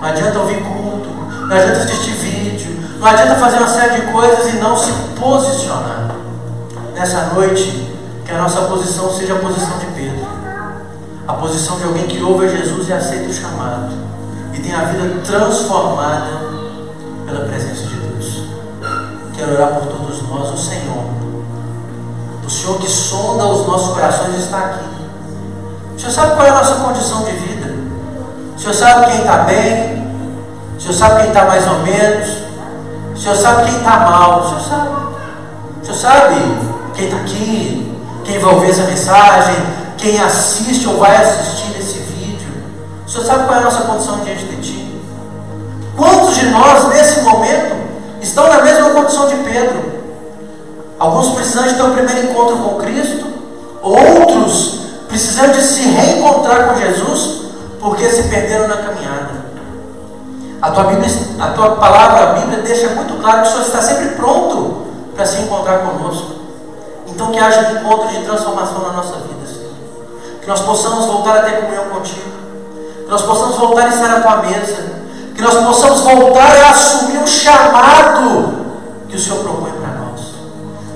não 0.00 0.04
adianta 0.04 0.38
ouvir 0.38 0.62
culto, 0.62 1.08
não 1.48 1.56
adianta 1.56 1.78
assistir 1.78 2.12
vídeo, 2.12 2.76
não 2.98 3.06
adianta 3.06 3.36
fazer 3.36 3.58
uma 3.58 3.68
série 3.68 4.00
de 4.00 4.12
coisas 4.12 4.54
e 4.54 4.56
não 4.56 4.76
se 4.76 4.92
posicionar. 5.18 6.10
Nessa 6.94 7.34
noite, 7.34 7.86
que 8.24 8.32
a 8.32 8.38
nossa 8.38 8.62
posição 8.62 9.12
seja 9.12 9.34
a 9.34 9.38
posição 9.38 9.78
de 9.78 9.86
Pedro, 9.86 10.26
a 11.28 11.32
posição 11.34 11.78
de 11.78 11.84
alguém 11.84 12.06
que 12.06 12.22
ouve 12.22 12.46
a 12.46 12.48
Jesus 12.48 12.88
e 12.88 12.92
aceita 12.92 13.28
o 13.28 13.32
chamado 13.32 13.92
e 14.52 14.60
tem 14.60 14.74
a 14.74 14.84
vida 14.84 15.20
transformada 15.24 16.40
pela 17.26 17.46
presença 17.46 17.86
de 17.86 17.96
Deus. 17.96 18.42
Quero 19.36 19.52
orar 19.52 19.74
por 19.74 19.86
todos 19.86 20.22
nós, 20.28 20.50
o 20.52 20.56
Senhor. 20.56 21.04
O 22.44 22.50
Senhor 22.50 22.78
que 22.78 22.88
sonda 22.88 23.44
os 23.46 23.66
nossos 23.66 23.94
corações 23.94 24.36
está 24.36 24.58
aqui. 24.58 24.95
O 25.96 25.98
Senhor 25.98 26.12
sabe 26.12 26.34
qual 26.34 26.46
é 26.46 26.50
a 26.50 26.54
nossa 26.54 26.74
condição 26.74 27.24
de 27.24 27.32
vida. 27.32 27.74
O 28.54 28.60
Senhor 28.60 28.74
sabe 28.74 29.06
quem 29.06 29.20
está 29.20 29.38
bem. 29.38 30.06
O 30.76 30.80
Senhor 30.80 30.94
sabe 30.94 31.20
quem 31.20 31.28
está 31.28 31.44
mais 31.46 31.66
ou 31.66 31.78
menos. 31.78 32.28
O 33.14 33.18
Senhor 33.18 33.36
sabe 33.36 33.64
quem 33.64 33.78
está 33.78 34.00
mal. 34.00 34.40
O 34.40 34.48
Senhor 34.48 34.60
sabe. 34.60 34.88
O 35.80 35.84
Senhor 35.86 35.96
sabe 35.96 36.34
quem 36.94 37.04
está 37.06 37.16
aqui, 37.16 37.96
quem 38.24 38.38
vai 38.38 38.54
ouvir 38.54 38.70
essa 38.70 38.82
mensagem, 38.82 39.54
quem 39.96 40.20
assiste 40.20 40.86
ou 40.86 40.98
vai 40.98 41.16
assistir 41.16 41.78
esse 41.78 41.98
vídeo. 42.00 42.52
O 43.06 43.10
Senhor 43.10 43.24
sabe 43.24 43.46
qual 43.46 43.56
é 43.56 43.60
a 43.62 43.64
nossa 43.64 43.82
condição 43.82 44.20
diante 44.20 44.44
de 44.44 44.56
Ti. 44.56 45.02
Quantos 45.96 46.34
de 46.34 46.46
nós, 46.50 46.88
nesse 46.88 47.22
momento, 47.22 47.74
estão 48.20 48.46
na 48.48 48.60
mesma 48.60 48.90
condição 48.90 49.28
de 49.28 49.36
Pedro? 49.36 49.96
Alguns 50.98 51.34
precisando 51.34 51.68
de 51.68 51.74
ter 51.76 51.82
um 51.82 51.94
primeiro 51.94 52.30
encontro 52.30 52.56
com 52.58 52.74
Cristo, 52.76 53.26
outros 53.82 54.85
precisando 55.16 55.52
de 55.52 55.62
se 55.62 55.80
reencontrar 55.80 56.68
com 56.68 56.78
Jesus, 56.78 57.46
porque 57.80 58.04
se 58.10 58.24
perderam 58.24 58.68
na 58.68 58.76
caminhada. 58.76 59.46
A 60.60 60.70
tua, 60.70 60.84
Bíblia, 60.84 61.10
a 61.40 61.46
tua 61.48 61.70
palavra, 61.76 62.22
a 62.22 62.32
Bíblia, 62.34 62.58
deixa 62.58 62.90
muito 62.90 63.18
claro 63.22 63.40
que 63.40 63.48
o 63.48 63.50
Senhor 63.50 63.64
está 63.64 63.80
sempre 63.80 64.08
pronto 64.10 64.88
para 65.14 65.24
se 65.24 65.40
encontrar 65.40 65.78
conosco. 65.78 66.32
Então, 67.06 67.32
que 67.32 67.38
haja 67.38 67.68
um 67.68 67.80
encontro 67.80 68.08
de 68.08 68.24
transformação 68.26 68.80
na 68.80 68.92
nossa 68.92 69.16
vida, 69.20 69.46
Senhor. 69.46 69.72
Que 70.42 70.46
nós 70.46 70.60
possamos 70.60 71.06
voltar 71.06 71.38
a 71.38 71.42
ter 71.44 71.62
comunhão 71.62 71.84
contigo. 71.86 72.30
Que 73.04 73.10
nós 73.10 73.22
possamos 73.22 73.56
voltar 73.56 73.86
a 73.86 73.88
estar 73.88 74.16
à 74.18 74.20
tua 74.20 74.36
mesa. 74.42 74.96
Que 75.34 75.40
nós 75.40 75.54
possamos 75.54 76.00
voltar 76.00 76.56
a 76.62 76.70
assumir 76.70 77.22
o 77.22 77.26
chamado 77.26 78.66
que 79.08 79.16
o 79.16 79.18
Senhor 79.18 79.42
propõe 79.42 79.72
para 79.72 79.92
nós. 79.92 80.34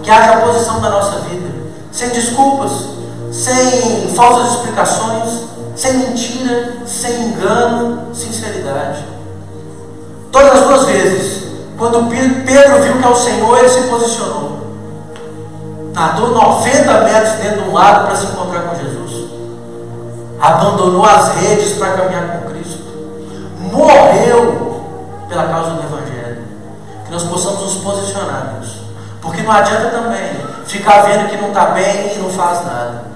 Que 0.02 0.10
haja 0.10 0.32
a 0.32 0.40
posição 0.40 0.78
da 0.80 0.90
nossa 0.90 1.20
vida, 1.20 1.48
sem 1.90 2.10
desculpas, 2.10 2.99
sem 3.30 4.08
falsas 4.14 4.56
explicações, 4.56 5.44
sem 5.76 5.94
mentira, 5.94 6.78
sem 6.86 7.28
engano, 7.28 8.14
sinceridade. 8.14 9.04
Todas 10.32 10.60
as 10.60 10.66
duas 10.66 10.84
vezes, 10.86 11.44
quando 11.78 12.08
Pedro 12.08 12.82
viu 12.82 12.98
que 12.98 13.04
é 13.04 13.08
o 13.08 13.16
Senhor, 13.16 13.58
ele 13.58 13.68
se 13.68 13.82
posicionou. 13.82 14.60
Nadou 15.92 16.30
90 16.30 17.00
metros 17.00 17.32
dentro 17.42 17.62
de 17.62 17.68
um 17.68 17.72
lago 17.72 18.06
para 18.06 18.16
se 18.16 18.26
encontrar 18.26 18.62
com 18.62 18.76
Jesus. 18.76 19.30
Abandonou 20.40 21.04
as 21.04 21.34
redes 21.34 21.72
para 21.74 21.92
caminhar 21.92 22.28
com 22.28 22.50
Cristo. 22.50 22.84
Morreu 23.72 24.84
pela 25.28 25.44
causa 25.48 25.70
do 25.70 25.82
Evangelho. 25.82 26.44
Que 27.04 27.10
nós 27.10 27.24
possamos 27.24 27.60
nos 27.60 27.74
posicionar, 27.76 28.54
Deus. 28.54 28.76
Porque 29.20 29.42
não 29.42 29.52
adianta 29.52 29.88
também 29.88 30.40
ficar 30.66 31.02
vendo 31.02 31.28
que 31.28 31.36
não 31.36 31.48
está 31.48 31.66
bem 31.66 32.14
e 32.14 32.18
não 32.18 32.30
faz 32.30 32.64
nada. 32.64 33.09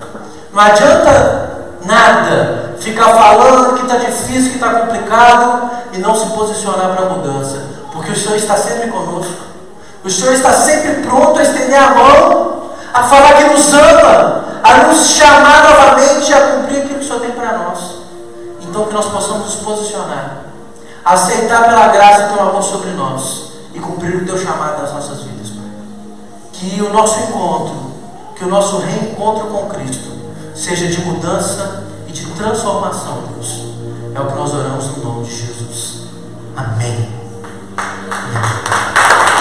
Não 0.55 0.63
adianta 0.63 1.67
nada 1.85 2.77
ficar 2.79 3.09
falando 3.09 3.75
que 3.75 3.83
está 3.83 3.97
difícil, 3.97 4.51
que 4.51 4.55
está 4.55 4.71
complicado 4.71 5.71
e 5.93 5.99
não 5.99 6.15
se 6.15 6.27
posicionar 6.27 6.95
para 6.95 7.07
a 7.07 7.09
mudança, 7.09 7.61
porque 7.93 8.13
o 8.13 8.17
Senhor 8.17 8.37
está 8.37 8.57
sempre 8.57 8.89
conosco. 8.89 9.35
O 10.05 10.09
Senhor 10.09 10.33
está 10.33 10.53
sempre 10.53 11.03
pronto 11.03 11.41
a 11.41 11.43
estender 11.43 11.77
a 11.77 11.91
mão, 11.91 12.71
a 12.93 13.03
falar 13.03 13.33
que 13.35 13.45
nos 13.45 13.73
ama, 13.73 14.45
a 14.63 14.75
nos 14.87 15.09
chamar 15.09 15.65
novamente 15.65 16.33
a 16.33 16.41
cumprir 16.53 16.83
aquilo 16.83 16.99
que 17.01 17.05
o 17.05 17.09
Senhor 17.09 17.21
tem 17.21 17.33
para 17.33 17.59
nós. 17.59 17.79
Então 18.61 18.85
que 18.85 18.95
nós 18.95 19.07
possamos 19.07 19.47
nos 19.47 19.55
posicionar, 19.57 20.45
aceitar 21.05 21.65
pela 21.65 21.89
graça 21.89 22.27
o 22.27 22.37
teu 22.37 22.49
amor 22.49 22.63
sobre 22.63 22.91
nós 22.91 23.55
e 23.75 23.81
cumprir 23.81 24.23
o 24.23 24.25
teu 24.25 24.39
chamado 24.39 24.83
nas 24.83 24.93
nossas 24.93 25.23
vidas, 25.23 25.49
Pai. 25.49 25.65
Que 26.53 26.81
o 26.81 26.93
nosso 26.93 27.19
encontro, 27.25 27.93
que 28.37 28.45
o 28.45 28.49
nosso 28.49 28.79
reencontro 28.79 29.49
com 29.49 29.69
Cristo 29.71 30.24
seja 30.55 30.89
de 30.89 31.01
mudança 31.01 31.85
e 32.07 32.13
de 32.13 32.27
transformação, 32.35 33.25
Deus. 33.33 33.75
É 34.15 34.21
o 34.21 34.27
que 34.27 34.35
nós 34.35 34.55
oramos 34.55 34.87
no 34.97 35.05
nome 35.05 35.25
de 35.25 35.37
Jesus. 35.37 36.09
Amém. 36.57 37.09
Amém. 37.77 39.34